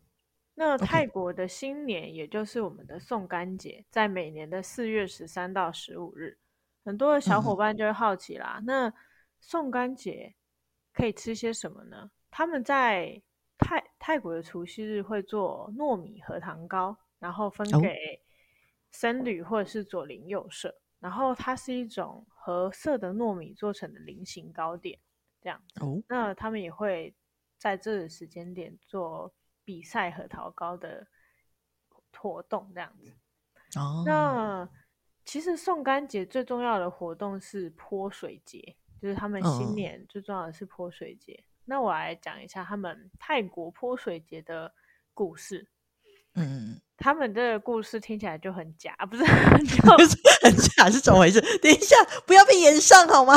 [0.57, 6.37] 那泰国的新年，也就是我们的送干节，在每年的四月十三到十五日。
[6.85, 8.93] 很多的小伙伴就会好奇啦，嗯、那
[9.39, 10.35] 送干节
[10.93, 12.11] 可以吃些什么呢？
[12.31, 13.23] 他们在
[13.59, 18.23] 泰泰国的除夕日会做糯米核桃糕，然后分给
[18.91, 20.75] 僧侣或者是左邻右舍。
[20.99, 24.99] 然后它是一种褐色的糯米做成的菱形糕点，
[25.43, 25.85] 这样子。
[25.85, 26.03] 哦。
[26.09, 27.15] 那他们也会
[27.59, 31.07] 在这个时间点做比赛核桃糕的
[32.19, 33.13] 活动，这样子。
[33.79, 34.03] 哦。
[34.07, 34.69] 那
[35.25, 41.35] 其实送干节最重要的活动是泼水节，就是他们新年最重要的是泼水节。
[41.35, 41.56] 哦。
[41.67, 44.73] 那我来讲一下他们泰国泼水节的
[45.13, 45.69] 故事。
[46.39, 49.31] 嗯，他们这个故事听起来就很假，不是 就
[50.43, 51.41] 很假是怎么回事？
[51.61, 51.97] 等一下，
[52.27, 53.35] 不要被延上好吗？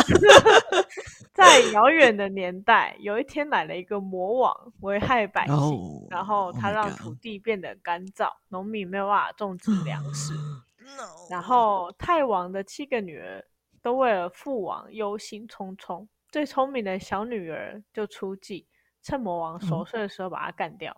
[1.33, 10.33] 在遥远的年代，有一天来了一个魔王，危害百姓，oh, 然后他让土地变得干燥，农民没有办法种植粮食。
[11.31, 13.45] 然后泰王的七个女儿
[13.81, 18.67] 都为了父王忧心忡忡，最聪明的小女儿就出计，
[19.01, 20.95] 趁魔王熟睡的时候把他干掉。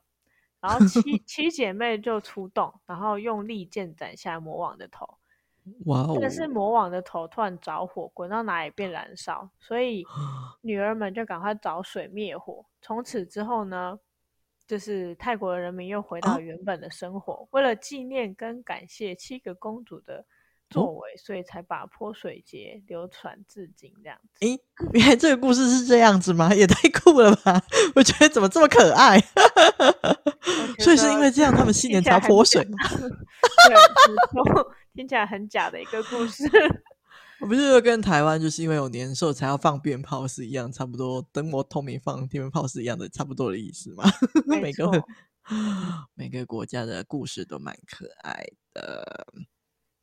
[0.59, 5.17] 然后七 七姐妹就出动，然后用利剑斩下魔王的头。
[5.85, 6.17] 哇哦！
[6.19, 10.03] 但是魔王的头突然着火，滚到哪里变燃烧，所以
[10.61, 12.65] 女儿们就赶快找水灭火。
[12.81, 13.97] 从此之后呢，
[14.67, 17.33] 就是泰国的人民又回到原本的生活。
[17.33, 20.25] 哦、为了纪念跟感谢七个公主的
[20.71, 24.45] 作为，哦、所以才把泼水节流传至今这样子。
[24.45, 24.59] 诶，
[24.93, 26.53] 原来这个故事是这样子吗？
[26.55, 27.61] 也太酷了吧！
[27.93, 29.19] 我觉得怎么这么可爱？
[30.79, 32.77] 所以是因为这样，他们新年才要泼水 吗？
[33.67, 34.65] 对。
[34.93, 36.43] 听起来很假的一个故事，
[37.39, 44.03] 我不是跟台湾就是因为有年兽才要放鞭炮是一样，差不多灯火通明放鞭炮是一样的，差不多的意思嘛。
[44.45, 44.89] 每个
[46.13, 49.27] 每个国家的故事都蛮可爱的。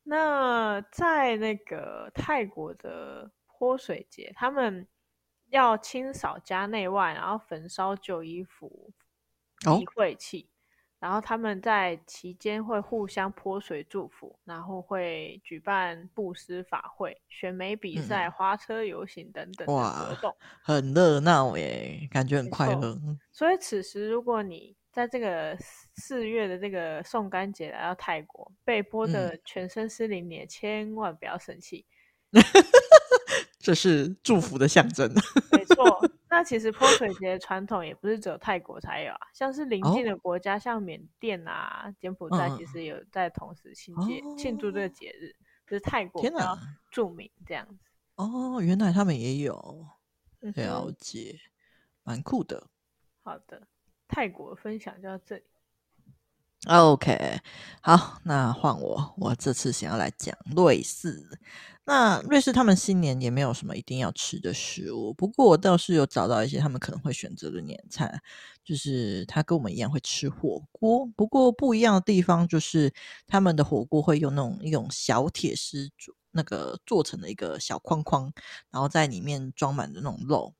[0.08, 4.88] 那在那个泰国的泼水节，他们
[5.50, 8.90] 要清扫家内外，然后焚烧旧衣服、
[9.60, 10.48] 避晦气。
[11.00, 22.98] 然后他们在期间会互相泼水祝福，然后会举办布施法会、选美比赛、嗯、花车游行等等的活动，很热闹耶，感觉很快乐。
[23.30, 25.56] 所以此时，如果你在这个
[25.94, 31.86] 四月的这个送干节来到泰国，被泼的全身湿淋淋，千万不要生气。
[33.60, 35.08] 这是祝福的象征，
[35.56, 36.04] 没错。
[36.28, 45.32] 那其实泼水节的传统也不是只有泰国才有啊，像是邻近的国家，像缅甸啊、柬埔寨，其实有在同时庆节庆祝这个节日，
[45.64, 46.58] 就是泰国比较
[46.90, 47.84] 著名这样子。
[48.16, 49.86] 哦，原来他们也有
[50.40, 51.38] 了解，
[52.02, 52.66] 蛮酷的。
[53.22, 53.62] 好的，
[54.08, 55.42] 泰国分享就到这里。
[56.66, 57.40] OK，
[57.80, 59.14] 好，那换我。
[59.18, 61.38] 我这次想要来讲瑞士。
[61.84, 68.20] 那瑞士他们新年也没有什么一定要吃的食物，不过我倒是有找到一些他们可能会选择的年菜，
[68.64, 71.06] 就是他跟我们一样会吃火锅。
[71.16, 72.92] 不过不一样的地方就是
[73.26, 78.30] 他们的火锅会用那种一种小铁丝做那个做成的一个小框框，
[78.70, 80.52] 然后在里面装满的那种肉，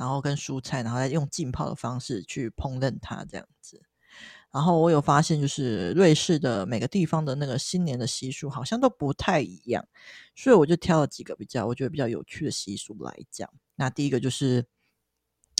[0.00, 3.82] 然后跟蔬菜，然后再用浸泡的方式去烹饪它这样子。
[4.50, 9.86] 然后我有发现，就是瑞士的每个地方的那个新年的习俗好像都不太一样，
[10.34, 13.46] 所以我就挑了几个比较我觉得比较有趣的习俗来讲。
[13.74, 14.64] 那第一个就是，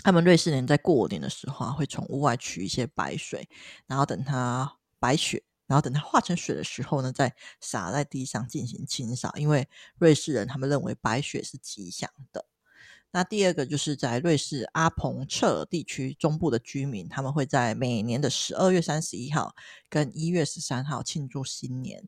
[0.03, 3.47] 他们瑞士人在过年的时候啊，会从屋外取一些白水，
[3.85, 9.69] 然后等它白雪，然后等它化成水的时候呢，再洒在地上进行清扫，因为
[9.99, 12.47] 瑞士人他们认为白雪是吉祥的。
[13.13, 19.53] 那第二个就是在瑞士阿彭彻地区中部的居民，他们会在每年的十二月三十一号
[19.89, 22.01] 跟一月十三号庆祝新年。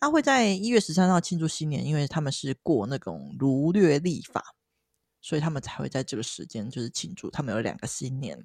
[0.00, 4.54] 那会在一月十三号庆祝新年，因为他们是过那种儒略历法，
[5.20, 7.30] 所以他们才会在这个时间就是庆祝。
[7.30, 8.44] 他们有两个新年。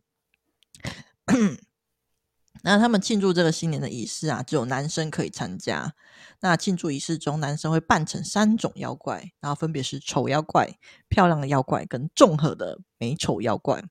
[2.64, 5.94] 那他们庆祝这个新年的仪式啊，只有男生可以参加。
[6.40, 10.78] 那庆祝仪式中，男生会扮成三种妖怪，然后分别是丑妖怪、
[11.08, 13.84] 漂亮的妖怪跟综合的美丑妖怪。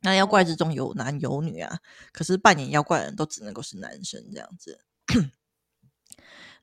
[0.00, 1.78] 那妖怪之中有男有女啊，
[2.12, 4.80] 可是扮演妖怪的人都只能够是男生这样子。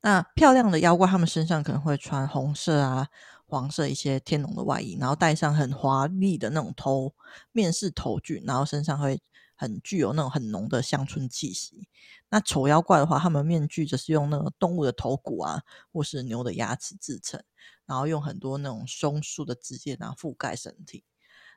[0.04, 3.08] 那漂亮的妖怪，他们身上可能会穿红色啊、
[3.46, 7.14] 黄色一些天龙的外衣，然后戴上很华丽的那种头
[7.52, 9.22] 面饰头具，然后身上会。
[9.62, 11.88] 很具有那种很浓的乡村气息。
[12.30, 15.62] 那丑妖怪的话，他们面具则是用那个动物的头骨啊，
[15.94, 17.40] 或是牛的牙齿制成，
[17.86, 21.04] 然后用很多那种松树的枝叶然后覆盖身体。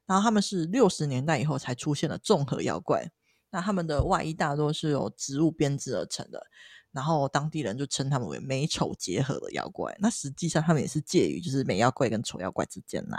[0.05, 3.11] 然后他们是六十年代以后才出现的综合妖怪。
[3.49, 6.47] 那他们的外衣大多是由植物编织而成的，
[6.93, 9.97] 然后当地人就称他们为美丑结合的妖怪。
[9.99, 13.17] 那实际上他们也是介于就是美妖怪跟丑妖怪之间呐。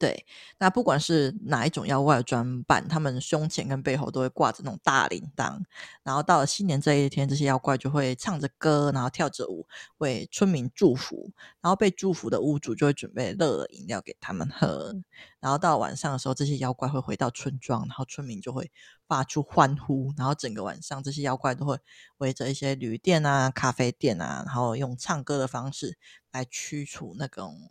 [0.00, 0.24] 对，
[0.58, 5.60] 那不管是哪一种妖怪的装扮，他们胸前跟背后都会挂着那种大铃铛，
[6.02, 9.66] 然后到了新年这一天，这些妖怪就会唱着歌，然后跳着舞，
[9.98, 11.30] 为村民祝福，
[11.60, 14.94] 然后被祝福的屋主就会准备热的饮料给他们喝，
[15.38, 18.72] 然后到晚上的时候，这些妖怪会回到村庄，然后村民就会
[19.06, 21.78] 发出欢呼，然后整个晚上这些妖怪都会
[22.16, 25.98] 围着一些旅店啊、咖啡店啊，然后用唱歌的方式
[26.32, 27.70] 来驱除那种。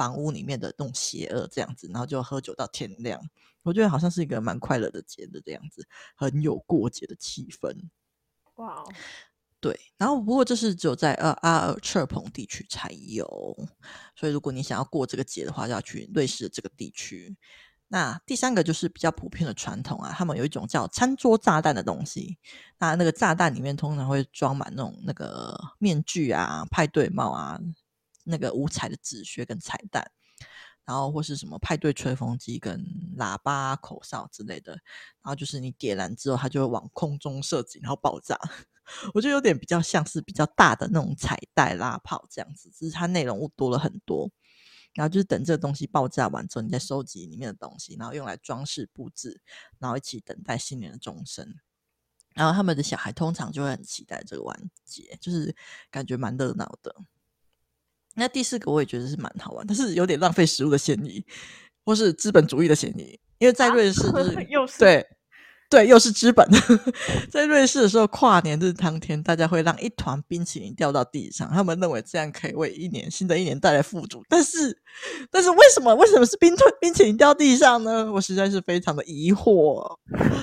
[0.00, 3.20] 房屋里面的那种邪恶这样子，然后就喝酒到天亮。
[3.62, 5.86] 我觉得好像是一个蛮快乐的节日这样子，
[6.16, 7.70] 很有过节的气氛。
[8.54, 8.90] 哇、wow，
[9.60, 13.28] 对，然后不过这是只有在呃阿尔彻彭地区才有，
[14.16, 17.36] 所以如果你想要过这个节的话，就要去瑞士的这个地区。
[17.92, 22.38] 那第三个就是比较普遍的传统啊，他们有一种叫餐桌炸弹的东西。
[22.78, 27.60] 那那个炸弹里面通常会装满那种那个面具啊、派对帽啊、
[28.24, 30.10] 那个五彩的纸靴跟彩蛋，
[30.84, 32.84] 然后或是什么派对吹风机跟
[33.16, 34.72] 喇叭、口哨之类的。
[34.72, 38.38] 然后就是你点燃之后，它就会往空中射击，然后爆炸。
[39.14, 44.30] 我觉得有点比较像是比较大的那种彩带拉炮这样子，只是它内容物多了很多。
[44.94, 49.40] 然后就是等这个东西爆炸完之后，你再收集里面的东西，然后用来装饰布置，
[49.78, 51.54] 然后一起等待新年的钟声。
[52.34, 55.54] 然后他们的小孩通常就会很期待这个完结，就是
[55.92, 56.92] 感觉蛮热闹的。
[58.20, 61.24] 那第四个我也觉得是蛮好玩，但是有点浪费食物的嫌疑，
[61.84, 65.06] 或是资本主义的嫌疑，因为在瑞士就 是、啊、又是对。
[65.70, 66.44] 对，又是资本。
[67.30, 74.20] 在瑞士的时候，跨年日当天，大家会让一团冰淇淋掉到地上，他们认为这样可以为一年新的一年带来富足。
[74.28, 74.76] 但是，
[75.30, 78.10] 但是为什么为什么是冰墩冰淇淋掉地上呢？
[78.10, 79.96] 我实在是非常的疑惑。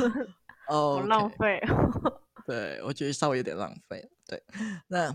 [0.72, 1.62] 哦、okay，浪费。
[2.46, 4.08] 对，我觉得稍微有点浪费。
[4.26, 4.42] 对，
[4.88, 5.14] 那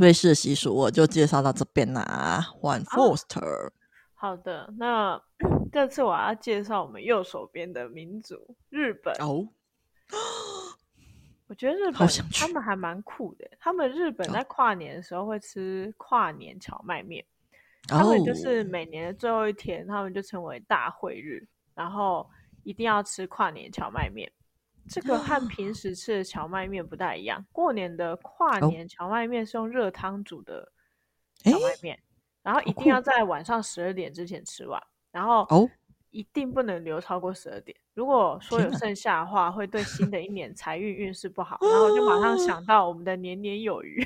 [0.00, 2.44] 瑞士的习俗我就介绍到这边啦。
[2.60, 3.70] One Foster，。
[4.14, 5.20] 好的，那
[5.70, 9.14] 这次我要介绍我们右手边的民族日本。
[9.20, 9.46] 哦，
[11.46, 13.48] 我觉得日本他们还蛮酷的。
[13.60, 17.24] 他们日本在跨年的时候会吃跨年荞麦面，
[17.92, 22.28] 哦，他们就是每年的最后一天，他们就称为大会日，然后
[22.62, 24.30] 一定要吃跨年荞麦面。
[24.88, 30.70] 这个和平时吃的荞麦面不太一样，过年的跨年荞麦面是用热汤煮的
[31.42, 31.98] 荞麦面。
[32.42, 34.78] 然后一定要在晚上十二点之前吃完，
[35.10, 35.46] 然后
[36.10, 37.74] 一定不能留超过十二点。
[37.94, 41.56] 如果说有剩下的话，会对新的一年财运运势不好。
[41.64, 44.04] 然后就马上想 到我们的年年有余，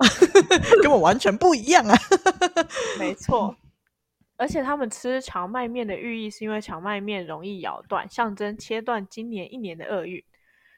[0.82, 1.94] 跟我完全不一样啊！
[2.98, 3.54] 没错，
[4.38, 10.24] 而且他们吃荞麦面的寓意是因为荞麦面容易咬断，象征切断今年一年的厄运。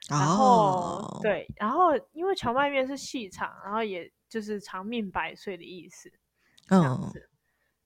[0.08, 6.10] 然后对，然后因为荞麦面是细长，然后也就是长命百岁的意思。
[6.66, 7.28] 这样子，嗯，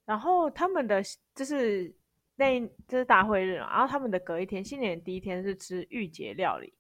[0.05, 1.03] 然后他们的
[1.35, 1.93] 就是
[2.37, 6.73] 那这是大会日嘛，然后他们的隔一天，新年第一天是吃御节料理，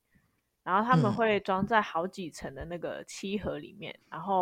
[0.62, 4.40] 然后他们会装在好几层的那个漆盒里面，嗯，然后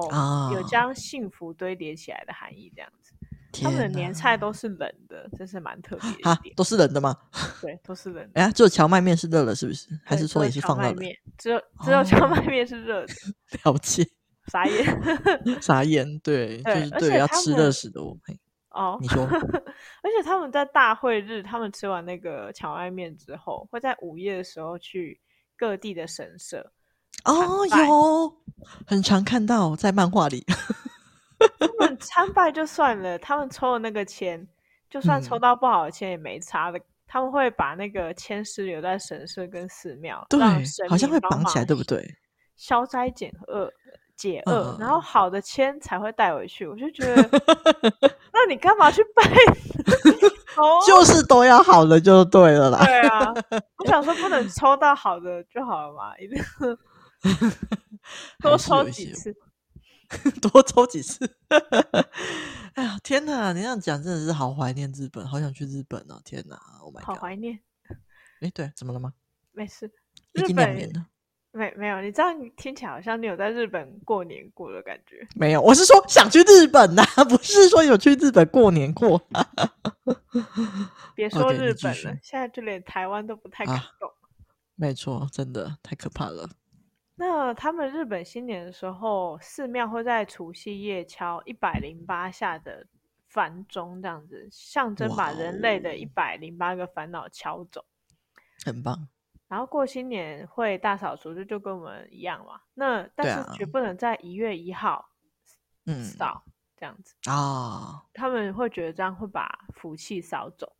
[0.52, 3.14] 有将幸福堆叠起来的含义，这样子。
[3.52, 6.30] 他们的年菜都是冷的，真是蛮特别的。
[6.30, 7.16] 啊，都是冷的吗？
[7.60, 8.30] 对，都是冷的。
[8.34, 9.88] 哎呀，只有荞麦面是热的，是不是？
[10.04, 11.04] 还是说也是放热的？
[11.38, 13.12] 只有只有荞麦面是热的。
[13.64, 14.06] 了解。
[14.48, 14.84] 傻眼，
[15.62, 18.36] 傻眼，对，对就是对，要吃热食的我配。
[18.70, 25.20] 哦，你说，而且他们在大会日，他们吃完那个荞麦面之后，会在午夜的时候去
[25.56, 26.72] 各地的神社。
[27.24, 28.36] 哦，有，
[28.84, 30.44] 很常看到在漫画里。
[31.58, 34.46] 他们参拜就算了，他们抽的那个签，
[34.90, 36.78] 就算抽到不好的签也没差的。
[36.78, 40.40] 嗯、他们会把那个签师留在神社跟寺庙，对，
[40.88, 42.06] 好像会绑起来，对不对？
[42.56, 43.72] 消灾减厄。
[44.14, 46.64] 解厄，然后好的签才会带回去。
[46.64, 47.28] 我就觉得，
[48.32, 49.24] 那你干嘛去拜？
[50.86, 52.84] 就是都要好的就对了啦。
[52.84, 53.34] 对啊，
[53.78, 56.40] 我想说不能抽到好的就好了嘛，一定
[58.40, 59.34] 多抽几次，
[60.40, 61.36] 多抽几次。
[62.74, 63.52] 哎呀，天哪！
[63.52, 66.20] 你这样讲真的是好怀念日本，好想去日本哦！
[66.24, 67.60] 天哪，Oh my God，好怀念。
[68.40, 69.12] 哎，对，怎么了吗？
[69.52, 69.90] 没事，
[70.32, 71.06] 日本两年了。
[71.54, 75.28] 没没有，你这样听起来好像你有在日本过年过的感觉。
[75.34, 79.20] 没有，我是说想去日本呐、啊， 不是说有去日本过年过。
[81.14, 84.08] 别说日本了，okay, 现在就连台湾都不太敢动。
[84.08, 84.16] 啊、
[84.76, 86.48] 没错，真的太可怕了。
[87.14, 92.86] 那他们日本新年的时候，寺庙会在除夕夜敲一百零八下的
[93.28, 97.84] 梵钟，这样子象征把人类的一百零八个烦恼敲走。
[98.64, 99.08] 很棒。
[99.48, 102.58] 然后过新年会大扫除，就就跟我们一样嘛。
[102.72, 105.06] 那但是绝不能在一月一号
[106.02, 108.02] 扫、嗯、这样子啊、哦。
[108.14, 110.74] 他们会觉得这样会把福气扫走。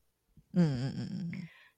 [0.55, 1.31] 嗯嗯嗯嗯。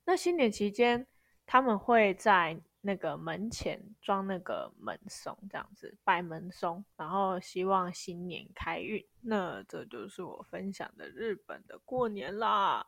[0.05, 1.05] 那新年期间，
[1.44, 2.56] 他们会在
[2.86, 9.02] 那个门前装那个门松，这样子摆门松，然后希望新年开运。
[9.23, 12.86] 那这就是我分享的日本的过年啦。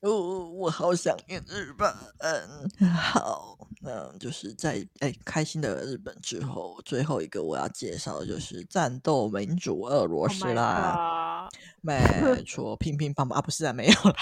[0.00, 1.92] 哦，我好想念日本。
[2.20, 10.62] 嗯， 好，那就是在哎开心的日本之后，最后一个我要介绍的就是战斗民主俄罗斯啦。
[10.64, 11.48] 啊，
[11.82, 11.98] 没
[12.46, 14.16] 错，乒乒乓乓啊，不是啊，没有了。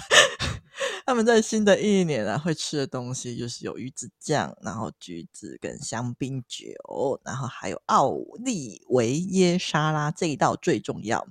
[1.07, 11.27] 他们在新的一年啊，会吃的东西就是有鱼子酱，然后橘子跟香槟酒，然后还有奥利维耶沙拉这一道最重要。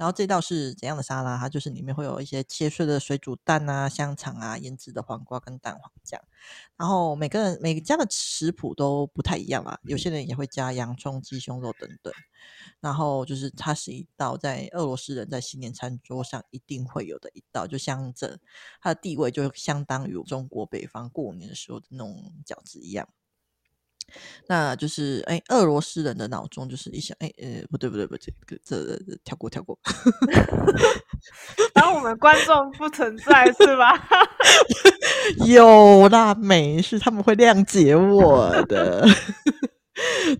[0.00, 1.36] 然后这道是怎样的沙拉？
[1.36, 6.18] 它就是里面会有一些切碎的水煮蛋啊、香肠啊、腌制的黄瓜跟蛋黄酱。
[6.78, 12.10] 然后每个人每个家的食谱都不太一样啊，有些人也会加洋葱、鸡胸肉等等。
[12.80, 18.40] 然后就是它是一道在俄罗斯人在新年餐桌上一定会有的一道，就像这
[18.80, 23.06] 它的地位就相当于中国北方过年的时候的那种饺子一样。
[24.46, 28.32] 那就是哎，俄罗斯人的脑中就是一想，哎呃，不对不对不对，
[28.64, 29.78] 这这这跳过跳过。
[31.74, 34.08] 当我们观众不存在是吧？
[35.46, 39.06] 有啦，没事，他们会谅解我的。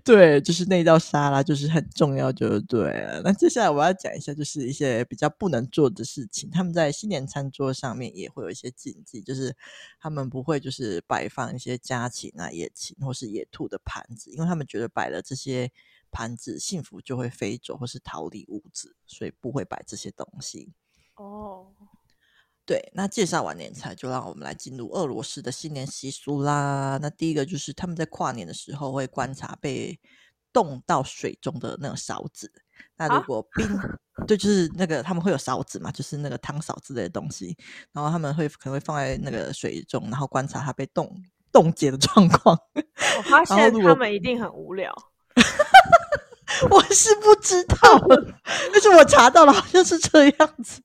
[0.05, 3.21] 对，就是那道沙拉，就是很重要，就对了。
[3.23, 6.49] 那接下来我要讲一下，就是一些比较不能做的事情。
[6.51, 9.55] 他们在新年餐桌上面也会有一些禁忌，就是
[9.99, 15.71] 他们不会就是摆放一些家禽啊、野禽或是野兔的盘子，因为他们觉得摆了这些
[16.11, 20.73] 盘子，幸福就会飞走或是逃离屋子，所以不会摆这些东西。
[21.17, 21.67] 哦。
[22.71, 27.01] 对，那介绍完年菜，就让我们来进入俄罗斯的新年习俗啦。
[27.03, 29.99] 那第一个就是他们在跨年的时候会观察被
[30.53, 32.49] 冻到水中的那种勺子。
[32.97, 37.57] 那如果冰，啊、 对，就是那个他们会有勺子嘛，就是那个汤勺之类的东西，
[37.91, 41.13] 然后他们会可能会放在那个水中，然后观察它被冻
[41.51, 42.57] 冻结的状况。
[43.17, 44.95] 我发 现他们一定很无聊。
[46.71, 47.77] 我是不知道，
[48.73, 50.83] 但是我查到了，好像是这样子。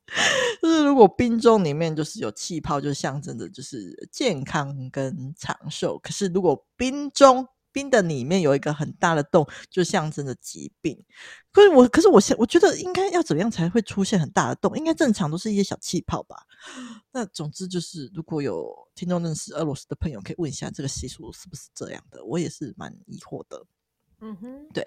[0.61, 5.97] 就是如果冰中里面就是有气泡，就象征着就是健康跟长寿。
[5.99, 11.03] 可是如果冰中冰的里面有一个很大的洞，就象征着疾病。
[11.51, 14.77] 可是我，可是我现我觉得应该要怎么样才会出现很大的洞？
[14.77, 16.37] 应该正常都是一些小气泡吧。
[17.11, 22.23] 那总之就是，如果有听众认识俄罗斯的朋友，可以问一下这个习俗是不是这样的？
[22.23, 23.65] 我也是蛮疑惑的。
[24.25, 24.83] 嗯哼，对。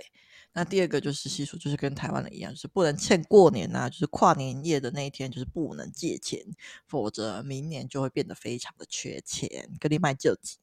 [0.52, 6.44] 那第二个就是习俗，就是跟台湾的一样，就是不能欠过年呐、啊，就是跨年夜的那一天，就是不能借钱，
[6.86, 10.59] 否则明年就会变得非常的缺钱，跟你卖救急。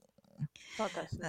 [0.75, 1.19] 好的，是。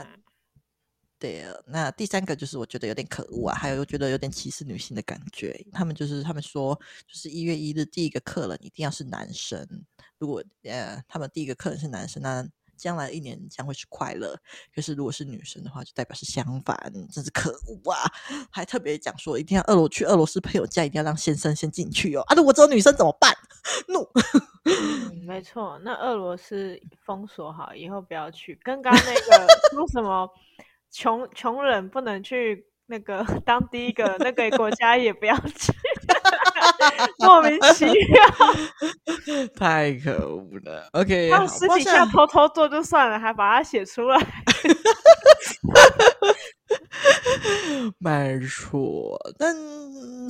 [1.18, 5.64] 对啊，那第三个就是我觉得有点可恶啊，还有我觉得有点歧视女性的感觉。
[5.70, 6.74] 他们就是他们说，
[7.06, 9.64] 就是一月一日第一个客人一定要是男生，
[10.18, 12.48] 如果呃他们第一个客人是男生，那。
[12.76, 14.38] 将来一年将会是快乐，
[14.74, 16.76] 可是如果是女生的话，就代表是相反，
[17.10, 18.00] 真是可恶啊！
[18.50, 22.22] 还特别讲说，一定要俄罗去俄罗斯朋友家，一定要让先生先进去哦。
[22.26, 23.34] 啊，如果只有女生怎么办？
[23.88, 24.08] 怒！
[25.26, 30.28] 没错，那俄罗斯封锁好以后不要去，跟刚刚那 个说什么
[30.90, 35.72] 穷穷人不能去那个 当第一个那个国家也不要去。
[37.18, 40.88] 莫名其妙， 太可恶了。
[40.92, 44.18] OK， 他私底下偷偷做就算了，还把它写出来。
[47.98, 49.54] 没错，但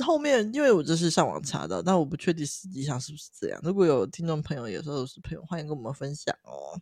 [0.01, 3.59] 后面因为我这是上网查到，但我不确定实际上是不是这样。
[3.63, 6.79] 如果有听众朋友，有时候是朋友，欢迎跟我们分享哦。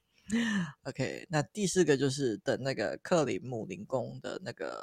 [0.84, 4.76] OK，那第四个就是等那个克里姆林宫的那个。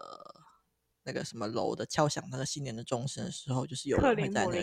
[1.05, 4.63] 那个什么楼的敲响那个新年的钟声的时候，就是有人会在那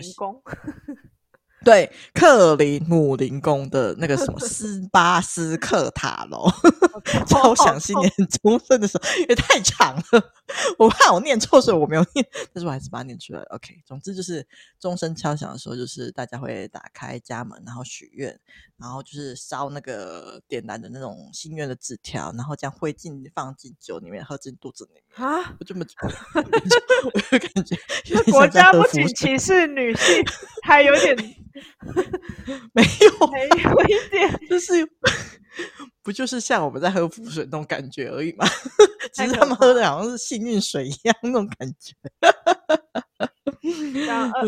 [1.64, 6.50] 对，克里姆林宫的那个什么斯巴斯克塔楼
[7.28, 8.10] 敲响新年
[8.42, 10.32] 钟声的时候，因为太长了，
[10.78, 13.42] 我怕我念错，所以我没有念，但是我还是把它念出来。
[13.50, 14.46] OK，总之就是
[14.78, 18.40] 钟声敲响的时候，就是大家会打开家门，然后许愿，
[18.78, 25.54] 然后就是烧那个点燃的那种心愿的纸条，然后将灰烬放进酒里面，喝进肚子里面啊！
[25.58, 25.84] 我这么，
[27.12, 27.76] 我就感觉
[28.32, 30.24] 国家不仅歧视女性，
[30.62, 31.36] 还有点。
[32.72, 34.72] 没有，没有一点，就是
[36.02, 38.46] 不就是像我们在喝符水那种感觉而已嘛？
[39.12, 41.92] 其实他们喝的好像是幸运水一样那种感觉。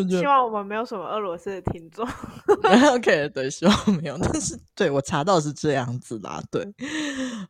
[0.08, 2.06] 希望我们没有什么俄罗斯的听众。
[2.94, 4.18] OK，对，希望没有。
[4.18, 6.66] 但是对我查到是这样子啦，对。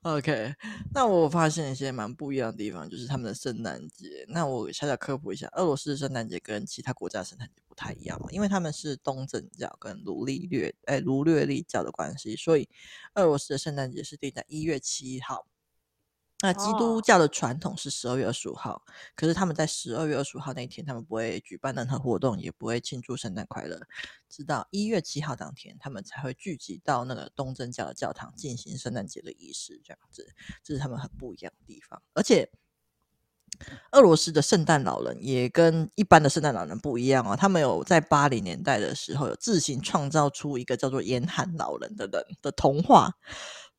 [0.03, 0.55] OK，
[0.95, 4.25] 那我发现一些蛮不一样的地方，就是他们的圣诞节。
[4.29, 12.69] 那我小小科普一下，俄罗斯的圣诞节跟其他国家的圣诞节不太一样嘛，因为他们是东正教跟卢利略哎卢略历教的关系，所以
[13.15, 15.47] 俄罗斯的圣诞节是定在一月七号。
[16.43, 18.83] 那基督教的传统是十二月二十五号，哦，
[19.15, 23.81] 可是他们在十二月二十五号那一天，他们不会举办任何活动，也不会庆祝圣诞快乐，
[24.29, 32.03] 直到一月七号当天，他们才会聚集到那个东正教的教堂进行圣诞节的仪式，这样子，这是他们很不一样的地方。
[32.13, 32.51] 而且
[33.93, 43.13] 俄罗斯的圣诞老人也跟一般的圣诞老人不一样哦，他们有在八零年代的时候有自行创造出一个叫做严寒老人的人的童话，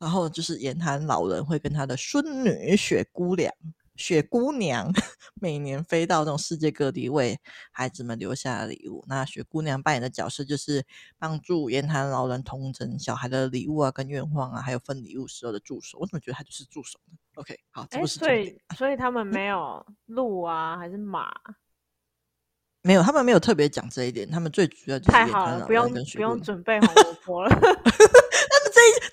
[0.03, 3.49] 然后就是严寒老人会跟他的孙女雪姑娘。
[3.95, 4.91] 雪姑娘
[5.39, 7.39] 每年飞到这种世界各地，为
[7.71, 9.05] 孩子们留下礼物。
[9.07, 10.84] 那雪姑娘扮演的角色就是
[11.17, 15.99] 帮助严寒老人统整小孩的礼物啊，跟愿望啊，还有分礼物时候的助手。
[15.99, 18.43] 我怎么觉得他就是助手呢？OK，好，这不是重点。
[18.43, 21.31] 所以，所以他们没有鹿啊，还是马？
[22.81, 24.30] 没有，他们没有特别讲这一点。
[24.30, 27.49] 他们最主要就是太好了，不用不用准备红萝卜了。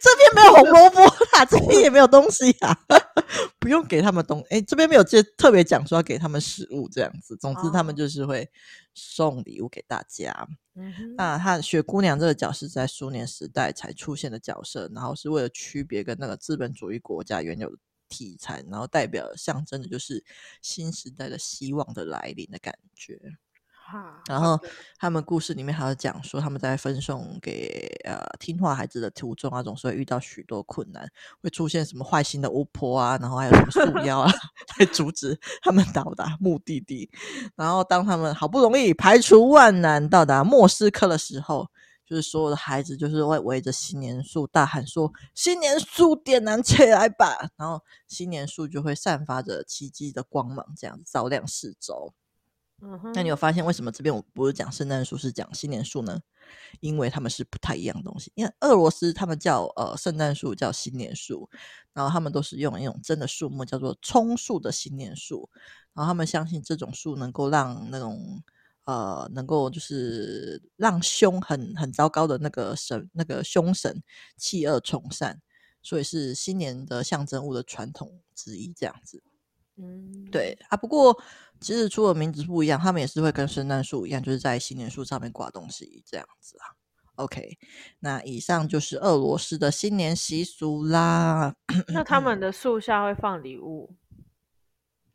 [0.03, 1.01] 这这边没有红萝卜
[1.33, 2.77] 啦，这边也没有东西啊。
[3.59, 7.37] 不用给他们东西，哎，这边没有特特别讲说要给他们食物这样子。
[7.37, 8.49] 总之，他们就是会
[8.95, 10.49] 送礼物给大家。
[10.75, 17.77] 嗯，那他雪姑娘这个角色在苏联时代才出现的角色，然后是为了区别跟那个资本主义国家原有的
[18.09, 20.25] 题材，然后代表象征的就是
[20.63, 23.21] 新时代的希望的来临的感觉。
[24.27, 24.59] 然后
[24.99, 31.11] 他们故事里面还有讲说，他们在分送给呃听话孩子的途中啊，总是会遇到许多困难，
[31.43, 34.33] 会出现什么坏心的巫婆啊，然后还有什么树 妖啊，
[34.79, 37.11] 来阻止他们到达目的地。
[37.57, 41.67] 然后当他们好不容易排除万难到达莫斯科的时候，
[42.07, 52.13] 就是所有的孩子就是会围着新年树大喊说：“新年树点燃起来吧！”然后新年树就会散发着奇迹的光芒，这样照亮四周。
[53.15, 56.21] 那你有发现为什么这边我不是讲圣诞树，是讲新年树呢？
[56.81, 58.33] 因为他们是不太一样的东西。
[58.35, 61.49] 因为俄罗斯他们叫呃圣诞树叫新年树，
[61.93, 65.49] 然后他们都是用一种真的树木叫做葱树的新年树，
[65.93, 68.43] 然后他们相信这种树能够让那种
[68.85, 74.03] 呃能够就是让凶很很糟糕的那个神那个凶神
[74.37, 75.41] 弃恶从善，
[75.83, 79.23] 所以是新年的象征物的传统之一，这样子。
[79.81, 81.17] 嗯，对啊，不过
[81.61, 86.77] 其实除了名字不一样，他们也是会跟圣诞树一样，就是在新年树上面挂东西这样子啊。
[87.17, 87.59] OK，
[87.99, 91.55] 那以上就是俄罗斯的新年习俗啦。
[91.93, 93.95] 那他们的树下会放礼物？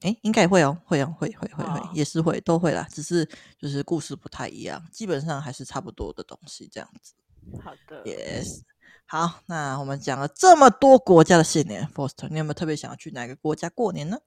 [0.02, 3.28] 哎，应该会哦，会哦，会会会会，也是会都会啦，只是
[3.58, 7.16] 就是故事不太一样，基本上还是差不多的东西这样子。
[7.64, 8.62] 好的，Yes，
[9.08, 14.20] 好，那我们讲了这么多国家的新年，Foster，你有没有特别想要去哪个国家过年呢？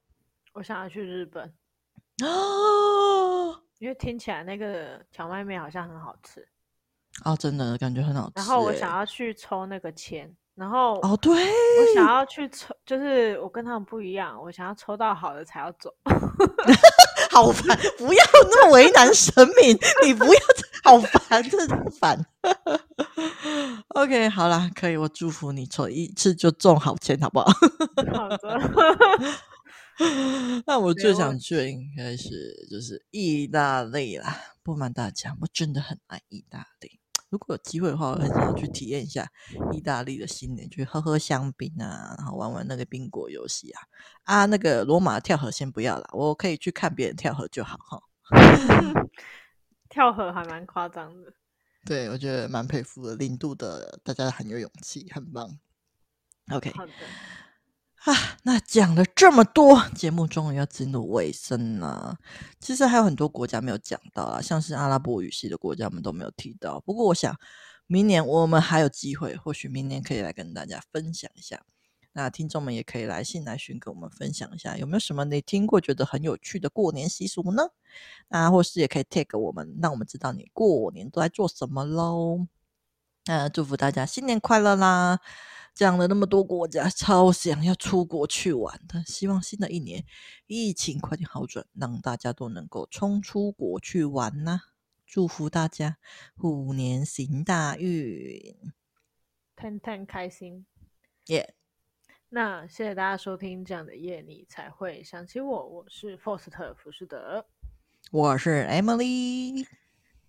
[0.58, 1.44] 我想要去日本
[2.24, 6.44] 哦，因为听起来那个荞麦面好像很好吃
[7.24, 8.32] 哦，真的感觉很好吃。
[8.34, 15.94] 然后我想要去抽那个签，然后哦，对，我想要去抽，就是我跟他们不一样，我想要抽到好的才要走。
[17.30, 19.32] 好烦，不要那么为难神
[19.62, 20.40] 明，你不要，
[20.82, 22.26] 好烦，真的很烦。
[23.90, 27.46] OK，好啦，可以，我祝福你抽一次就中好签，好不好？
[28.12, 28.38] 好的。
[30.66, 34.36] 那我最想去的应该是就是意大利啦。
[34.62, 37.00] 不瞒大家，我真的很爱意大利。
[37.30, 39.30] 如果有机会的话，我很想要去体验一下
[39.72, 43.82] 意大利的新年，去喝喝香槟啊，然后玩玩那个宾果游戏啊。
[44.24, 48.02] 啊，那个罗马跳河先不要了，我可以去看别人跳河就好哈。
[49.90, 51.32] 跳河还蛮夸张的，
[51.84, 53.16] 对，我觉得蛮佩服的。
[53.16, 55.58] 零度的大家很有勇气，很棒。
[56.50, 56.92] OK，好的。
[58.04, 58.14] 啊，
[58.44, 62.16] 那讲了这么多，节目终于要进入尾声了。
[62.60, 66.80] 其实还有很多国家没有讲到啊，像是阿拉伯语系的国家，我们都没有提到。
[66.80, 67.36] 不过，我想
[67.86, 71.62] 明年我们还有机会，或许明年可以来跟大家分享一下。
[72.12, 77.64] 那听众们也可以来信来讯跟我们分享一下，有没有什么你听过觉得很有趣的过年习俗呢？
[78.28, 82.46] 啊，或是也可以 tag 我们，让我们知道你过年都在做什么喽。
[83.26, 85.20] 那祝福大家新年快乐啦！
[85.78, 89.00] 讲了那么多国家，超想要出国去玩的。
[89.06, 90.04] 希望新的一年
[90.48, 94.60] 疫情快点好转，让大家都能够冲出国去玩呐、啊！
[95.06, 95.98] 祝福大家
[96.34, 98.56] 虎年行大运，
[99.54, 100.66] 天天开心。
[101.26, 101.54] 耶！
[102.30, 105.64] 那谢谢大家收听这样的夜，你才会想起我。
[105.64, 107.46] 我是 Foster 福士德，
[108.10, 109.64] 我是 Emily。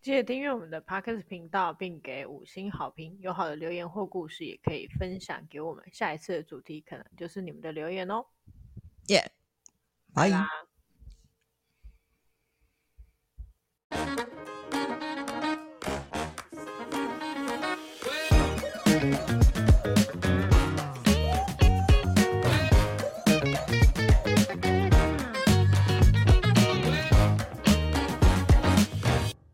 [0.01, 3.17] 记得订阅我们的 Podcast 频道，并给五星好评。
[3.19, 5.83] 有好的留言或故事，也可以分享给我们。
[5.91, 8.25] 下一次的主题可能就是你们的留言哦。
[9.07, 9.31] 耶，
[10.13, 10.29] 拜